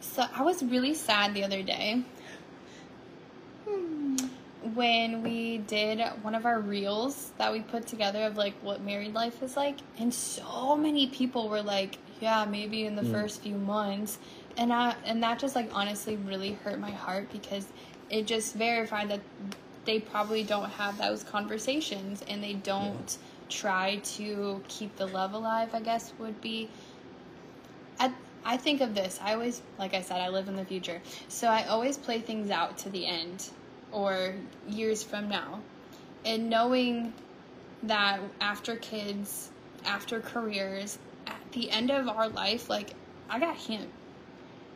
So, 0.00 0.24
I 0.34 0.42
was 0.42 0.62
really 0.62 0.94
sad 0.94 1.34
the 1.34 1.44
other 1.44 1.62
day 1.62 2.02
when 4.74 5.22
we 5.22 5.58
did 5.58 6.00
one 6.22 6.34
of 6.34 6.44
our 6.44 6.60
reels 6.60 7.32
that 7.38 7.52
we 7.52 7.60
put 7.60 7.86
together 7.86 8.24
of 8.24 8.36
like 8.36 8.54
what 8.62 8.82
married 8.82 9.14
life 9.14 9.42
is 9.42 9.56
like, 9.56 9.78
and 9.98 10.12
so 10.12 10.76
many 10.76 11.06
people 11.06 11.48
were 11.48 11.62
like, 11.62 11.98
"Yeah, 12.20 12.44
maybe 12.44 12.84
in 12.84 12.96
the 12.96 13.02
hmm. 13.02 13.12
first 13.12 13.40
few 13.42 13.56
months," 13.56 14.18
and 14.56 14.72
I 14.72 14.94
and 15.04 15.22
that 15.22 15.38
just 15.38 15.54
like 15.54 15.70
honestly 15.72 16.16
really 16.16 16.52
hurt 16.64 16.78
my 16.78 16.90
heart 16.90 17.30
because 17.32 17.66
it 18.10 18.26
just 18.26 18.54
verified 18.54 19.08
that 19.10 19.20
they 19.84 20.00
probably 20.00 20.42
don't 20.42 20.70
have 20.70 20.98
those 20.98 21.22
conversations 21.24 22.22
and 22.28 22.42
they 22.42 22.54
don't 22.54 23.18
try 23.48 23.96
to 23.96 24.62
keep 24.68 24.96
the 24.96 25.06
love 25.06 25.32
alive. 25.34 25.74
I 25.74 25.80
guess 25.80 26.12
would 26.18 26.40
be. 26.40 26.68
I 27.98 28.12
I 28.44 28.56
think 28.56 28.80
of 28.80 28.94
this. 28.94 29.18
I 29.22 29.32
always, 29.34 29.62
like 29.78 29.94
I 29.94 30.02
said, 30.02 30.20
I 30.20 30.28
live 30.28 30.48
in 30.48 30.56
the 30.56 30.64
future, 30.64 31.00
so 31.28 31.48
I 31.48 31.64
always 31.64 31.96
play 31.96 32.20
things 32.20 32.50
out 32.50 32.76
to 32.78 32.90
the 32.90 33.06
end 33.06 33.50
or 33.92 34.34
years 34.68 35.02
from 35.02 35.28
now, 35.28 35.60
and 36.24 36.50
knowing 36.50 37.12
that 37.84 38.20
after 38.40 38.76
kids, 38.76 39.50
after 39.84 40.20
careers, 40.20 40.98
at 41.26 41.40
the 41.52 41.70
end 41.70 41.90
of 41.90 42.08
our 42.08 42.28
life, 42.28 42.68
like 42.68 42.94
I 43.30 43.38
got 43.38 43.56
him 43.56 43.88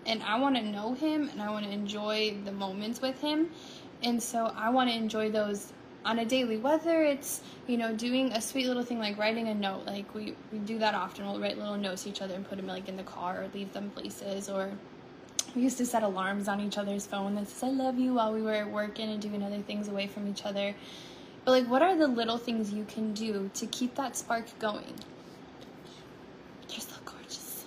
and 0.08 0.22
I 0.24 0.40
want 0.40 0.56
to 0.56 0.62
know 0.62 0.94
him 0.94 1.28
and 1.28 1.40
I 1.40 1.50
want 1.50 1.66
to 1.66 1.70
enjoy 1.70 2.34
the 2.44 2.52
moments 2.52 3.00
with 3.00 3.20
him. 3.20 3.50
And 4.02 4.20
so 4.22 4.52
I 4.56 4.70
want 4.70 4.90
to 4.90 4.96
enjoy 4.96 5.30
those 5.30 5.72
on 6.04 6.18
a 6.20 6.24
daily, 6.24 6.56
whether 6.56 7.02
it's, 7.02 7.42
you 7.66 7.76
know, 7.76 7.94
doing 7.94 8.32
a 8.32 8.40
sweet 8.40 8.66
little 8.66 8.82
thing 8.82 8.98
like 8.98 9.18
writing 9.18 9.48
a 9.48 9.54
note. 9.54 9.84
Like 9.86 10.14
we, 10.14 10.34
we 10.52 10.58
do 10.60 10.78
that 10.78 10.94
often. 10.94 11.26
We'll 11.26 11.40
write 11.40 11.58
little 11.58 11.76
notes 11.76 12.04
to 12.04 12.08
each 12.08 12.22
other 12.22 12.34
and 12.34 12.48
put 12.48 12.56
them 12.56 12.66
like 12.66 12.88
in 12.88 12.96
the 12.96 13.02
car 13.02 13.42
or 13.42 13.48
leave 13.52 13.72
them 13.72 13.90
places. 13.90 14.48
Or 14.48 14.70
we 15.54 15.62
used 15.62 15.78
to 15.78 15.86
set 15.86 16.02
alarms 16.02 16.48
on 16.48 16.60
each 16.60 16.78
other's 16.78 17.06
phone 17.06 17.34
that 17.34 17.48
says, 17.48 17.64
I 17.64 17.68
love 17.68 17.98
you 17.98 18.14
while 18.14 18.32
we 18.32 18.42
were 18.42 18.66
working 18.66 19.10
and 19.10 19.20
doing 19.20 19.42
other 19.42 19.58
things 19.58 19.88
away 19.88 20.06
from 20.06 20.28
each 20.28 20.44
other. 20.44 20.74
But 21.44 21.50
like, 21.50 21.68
what 21.68 21.82
are 21.82 21.96
the 21.96 22.08
little 22.08 22.38
things 22.38 22.72
you 22.72 22.84
can 22.84 23.12
do 23.12 23.50
to 23.54 23.66
keep 23.66 23.94
that 23.96 24.16
spark 24.16 24.46
going? 24.58 24.94
You're 26.68 26.80
so 26.80 26.96
gorgeous. 27.04 27.64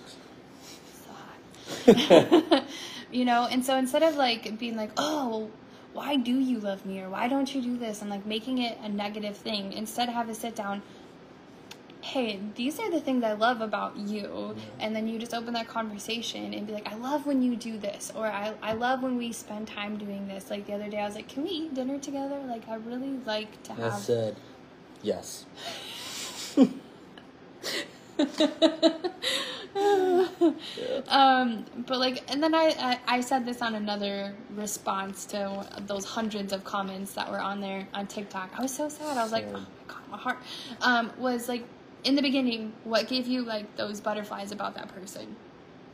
So 1.04 1.10
hot. 1.10 1.71
you 3.12 3.24
know, 3.24 3.46
and 3.50 3.64
so 3.64 3.76
instead 3.76 4.02
of 4.02 4.16
like 4.16 4.58
being 4.58 4.76
like, 4.76 4.90
oh, 4.96 5.50
why 5.92 6.16
do 6.16 6.38
you 6.38 6.58
love 6.58 6.86
me 6.86 7.00
or 7.00 7.08
why 7.10 7.28
don't 7.28 7.54
you 7.54 7.60
do 7.62 7.76
this 7.76 8.00
and 8.00 8.10
like 8.10 8.24
making 8.26 8.58
it 8.58 8.78
a 8.82 8.88
negative 8.88 9.36
thing, 9.36 9.72
instead 9.72 10.08
have 10.08 10.28
a 10.28 10.34
sit 10.34 10.54
down. 10.54 10.82
Hey, 12.00 12.40
these 12.56 12.80
are 12.80 12.90
the 12.90 13.00
things 13.00 13.22
I 13.22 13.32
love 13.34 13.60
about 13.60 13.96
you. 13.96 14.22
Mm-hmm. 14.24 14.58
And 14.80 14.96
then 14.96 15.06
you 15.06 15.20
just 15.20 15.32
open 15.32 15.54
that 15.54 15.68
conversation 15.68 16.52
and 16.52 16.66
be 16.66 16.72
like, 16.72 16.90
I 16.90 16.96
love 16.96 17.26
when 17.26 17.42
you 17.42 17.54
do 17.54 17.78
this, 17.78 18.10
or 18.16 18.26
I, 18.26 18.54
I 18.60 18.72
love 18.72 19.04
when 19.04 19.16
we 19.16 19.30
spend 19.30 19.68
time 19.68 19.98
doing 19.98 20.26
this. 20.26 20.50
Like 20.50 20.66
the 20.66 20.72
other 20.72 20.88
day, 20.88 20.98
I 20.98 21.06
was 21.06 21.14
like, 21.14 21.28
Can 21.28 21.44
we 21.44 21.50
eat 21.50 21.74
dinner 21.74 21.98
together? 21.98 22.40
Like, 22.40 22.68
I 22.68 22.74
really 22.74 23.20
like 23.24 23.62
to 23.64 23.72
I 23.74 23.76
have. 23.76 24.00
said, 24.00 24.34
yes. 25.00 25.46
Um, 31.08 31.64
but 31.86 31.98
like, 31.98 32.30
and 32.30 32.42
then 32.42 32.54
I, 32.54 32.74
I 32.78 33.16
I 33.16 33.20
said 33.20 33.44
this 33.44 33.62
on 33.62 33.74
another 33.74 34.34
response 34.54 35.24
to 35.26 35.66
those 35.86 36.04
hundreds 36.04 36.52
of 36.52 36.64
comments 36.64 37.12
that 37.14 37.30
were 37.30 37.40
on 37.40 37.60
there 37.60 37.86
on 37.92 38.06
TikTok. 38.06 38.50
I 38.56 38.62
was 38.62 38.72
so 38.72 38.88
sad. 38.88 39.16
I 39.16 39.22
was 39.22 39.32
like, 39.32 39.46
oh 39.48 39.52
my 39.52 39.64
god, 39.88 40.02
my 40.10 40.16
heart. 40.16 40.38
Um, 40.80 41.12
was 41.18 41.48
like 41.48 41.64
in 42.04 42.14
the 42.14 42.22
beginning, 42.22 42.72
what 42.84 43.08
gave 43.08 43.26
you 43.26 43.42
like 43.42 43.76
those 43.76 44.00
butterflies 44.00 44.52
about 44.52 44.74
that 44.74 44.88
person? 44.94 45.36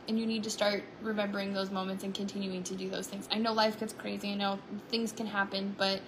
And 0.07 0.19
you 0.19 0.25
need 0.25 0.43
to 0.43 0.49
start 0.49 0.83
remembering 1.01 1.53
those 1.53 1.69
moments 1.69 2.03
and 2.03 2.13
continuing 2.13 2.63
to 2.63 2.75
do 2.75 2.89
those 2.89 3.07
things. 3.07 3.27
I 3.31 3.37
know 3.37 3.53
life 3.53 3.79
gets 3.79 3.93
crazy. 3.93 4.31
I 4.31 4.35
know 4.35 4.59
things 4.89 5.11
can 5.11 5.27
happen, 5.27 5.75
but 5.77 6.01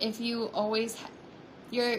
if 0.00 0.20
you 0.20 0.44
always, 0.54 0.96
ha- 0.96 1.10
your 1.70 1.98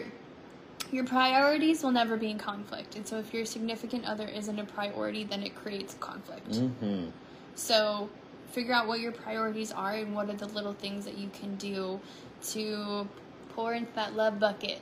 your 0.90 1.04
priorities 1.04 1.82
will 1.82 1.92
never 1.92 2.16
be 2.16 2.30
in 2.30 2.38
conflict. 2.38 2.96
And 2.96 3.06
so 3.06 3.18
if 3.18 3.32
your 3.34 3.44
significant 3.44 4.04
other 4.06 4.26
isn't 4.26 4.58
a 4.58 4.64
priority, 4.64 5.24
then 5.24 5.42
it 5.42 5.54
creates 5.54 5.94
conflict. 6.00 6.50
Mm-hmm. 6.50 7.10
So 7.54 8.08
figure 8.52 8.72
out 8.72 8.86
what 8.86 9.00
your 9.00 9.12
priorities 9.12 9.72
are 9.72 9.94
and 9.94 10.14
what 10.14 10.30
are 10.30 10.34
the 10.34 10.46
little 10.46 10.72
things 10.72 11.04
that 11.04 11.18
you 11.18 11.30
can 11.40 11.56
do 11.56 12.00
to 12.48 13.06
pour 13.50 13.74
into 13.74 13.92
that 13.94 14.14
love 14.14 14.38
bucket. 14.38 14.80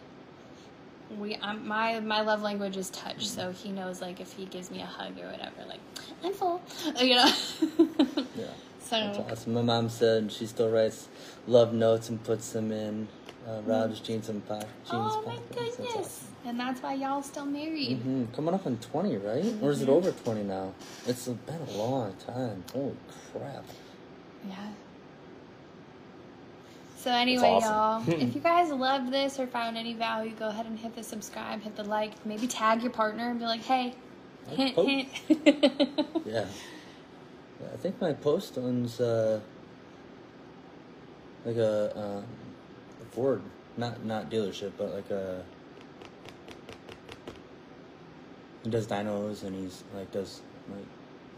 We 1.18 1.36
um, 1.36 1.66
my 1.66 2.00
my 2.00 2.20
love 2.22 2.42
language 2.42 2.76
is 2.76 2.90
touch, 2.90 3.28
so 3.28 3.52
he 3.52 3.70
knows 3.70 4.00
like 4.02 4.20
if 4.20 4.32
he 4.32 4.44
gives 4.46 4.72
me 4.72 4.82
a 4.82 4.86
hug 4.86 5.16
or 5.20 5.30
whatever, 5.30 5.64
like 5.68 5.78
I'm 6.24 6.32
full, 6.32 6.60
you 7.00 7.14
know. 7.14 7.32
Yeah. 8.34 8.46
so 8.80 8.90
That's 8.90 9.18
awesome. 9.18 9.54
My 9.54 9.62
mom 9.62 9.88
said 9.88 10.32
she 10.32 10.46
still 10.46 10.68
writes 10.68 11.08
love 11.46 11.72
notes 11.72 12.08
and 12.08 12.22
puts 12.24 12.50
them 12.50 12.72
in 12.72 13.06
uh, 13.46 13.61
Rob's 13.64 14.00
jeans 14.00 14.28
and 14.28 14.46
po- 14.46 14.59
jeans 14.59 14.68
oh 14.92 15.22
my 15.26 15.37
pockets. 15.37 15.56
That's 15.56 15.76
goodness, 15.76 15.96
awesome. 15.96 16.26
and 16.46 16.61
that's 16.61 16.82
why 16.82 16.94
y'all 16.94 17.22
still 17.22 17.46
married. 17.46 17.98
hmm 17.98 18.24
Coming 18.35 18.54
up 18.54 18.66
on 18.66 18.76
20, 18.78 19.16
right? 19.18 19.44
Or 19.62 19.70
is 19.70 19.82
it 19.82 19.88
Mhm. 19.88 19.92
over 19.92 20.11
20 20.12 20.42
now? 20.42 20.72
It's 21.06 21.26
been 21.28 21.61
a 21.68 21.72
long 21.76 22.14
time. 22.26 22.64
Holy 22.72 22.96
crap. 23.32 23.64
Yeah. 24.48 24.56
So 26.98 27.12
anyway, 27.12 27.46
awesome. 27.62 28.12
y'all, 28.12 28.20
if 28.28 28.35
you 28.35 28.40
guys 28.40 28.70
loved 28.70 29.12
this 29.12 29.38
or 29.38 29.46
found 29.46 29.76
any 29.76 29.94
value, 29.94 30.32
go 30.32 30.48
ahead 30.48 30.66
and 30.66 30.76
hit 30.78 30.96
the 30.96 31.04
subscribe, 31.04 31.62
hit 31.62 31.76
the 31.76 31.85
like, 31.85 32.12
maybe 32.26 32.48
tag 32.48 32.82
your 32.82 32.90
partner 32.90 33.30
and 33.30 33.38
be 33.38 33.44
like, 33.44 33.61
"Hey, 33.62 33.94
hint, 34.48 34.74
Oh. 34.76 34.85
hint." 34.85 35.09
Yeah. 36.26 36.46
yeah. 37.61 37.68
I 37.72 37.76
think 37.76 38.00
Mike 38.00 38.20
Post 38.20 38.59
owns 38.59 39.00
uh, 39.00 39.38
like 41.44 41.56
a, 41.56 42.22
a 42.24 42.24
Ford, 43.16 43.40
not 43.79 44.05
not 44.05 44.31
dealership, 44.31 44.72
but 44.76 44.94
like 44.94 45.11
a. 45.11 45.42
He 48.62 48.68
does 48.68 48.87
dynos 48.87 49.42
and 49.42 49.57
he's 49.57 49.85
like 49.94 50.12
does 50.12 50.42
like 50.68 50.85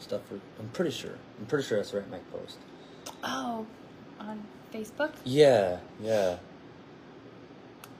stuff 0.01 0.23
for. 0.29 0.41
I'm 0.59 0.69
pretty 0.73 0.91
sure. 0.91 1.15
I'm 1.39 1.47
pretty 1.47 1.67
sure 1.67 1.79
that's 1.79 1.95
right. 1.95 2.11
Mike 2.11 2.29
Post. 2.33 2.59
Oh, 3.23 3.65
on 4.19 4.43
Facebook. 4.75 5.13
Yeah, 5.25 5.79
yeah, 6.03 6.39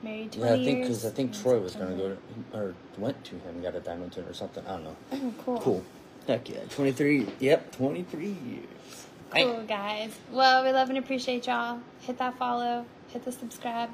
Married 0.03 0.35
yeah. 0.35 0.53
I 0.53 0.63
think 0.63 0.81
because 0.81 1.05
I 1.05 1.11
think 1.11 1.33
Troy 1.33 1.57
was 1.59 1.75
gonna 1.75 1.95
go 1.95 2.09
to, 2.09 2.57
or 2.57 2.75
went 2.97 3.23
to 3.25 3.35
him, 3.35 3.55
and 3.55 3.63
got 3.63 3.75
a 3.75 3.79
dyno 3.79 4.13
tune 4.13 4.25
or 4.25 4.33
something. 4.33 4.65
I 4.67 4.71
don't 4.71 4.83
know. 4.83 4.95
Oh, 5.13 5.33
cool. 5.45 5.59
Cool. 5.61 5.85
Heck 6.27 6.49
yeah, 6.49 6.59
twenty 6.69 6.91
three. 6.91 7.27
Yep, 7.39 7.77
twenty 7.77 8.03
three 8.03 8.35
years. 8.45 9.07
Cool, 9.31 9.63
guys. 9.67 10.11
Well, 10.31 10.65
we 10.65 10.71
love 10.71 10.89
and 10.89 10.97
appreciate 10.97 11.47
y'all. 11.47 11.79
Hit 12.01 12.17
that 12.17 12.37
follow. 12.37 12.85
Hit 13.09 13.25
the 13.25 13.31
subscribe. 13.31 13.89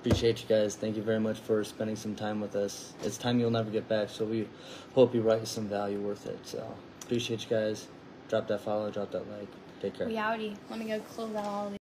Appreciate 0.00 0.42
you 0.42 0.48
guys. 0.48 0.76
Thank 0.76 0.96
you 0.96 1.02
very 1.02 1.18
much 1.18 1.38
for 1.38 1.64
spending 1.64 1.96
some 1.96 2.14
time 2.14 2.40
with 2.40 2.54
us. 2.54 2.92
It's 3.02 3.18
time 3.18 3.40
you'll 3.40 3.50
never 3.50 3.70
get 3.70 3.88
back, 3.88 4.08
so 4.08 4.24
we 4.24 4.48
hope 4.94 5.14
you 5.14 5.22
write 5.22 5.48
some 5.48 5.68
value 5.68 5.98
worth 5.98 6.26
it. 6.26 6.38
So 6.46 6.72
appreciate 7.02 7.42
you 7.42 7.48
guys. 7.50 7.88
Drop 8.28 8.46
that 8.48 8.60
follow, 8.60 8.90
drop 8.90 9.10
that 9.12 9.28
like. 9.38 9.48
Take 9.80 9.94
care. 9.94 10.06
We 10.06 10.14
outie. 10.14 10.56
Let 10.70 10.78
me 10.78 10.86
go 10.86 11.00
close 11.00 11.34
out 11.34 11.44
all 11.44 11.70
these. 11.70 11.78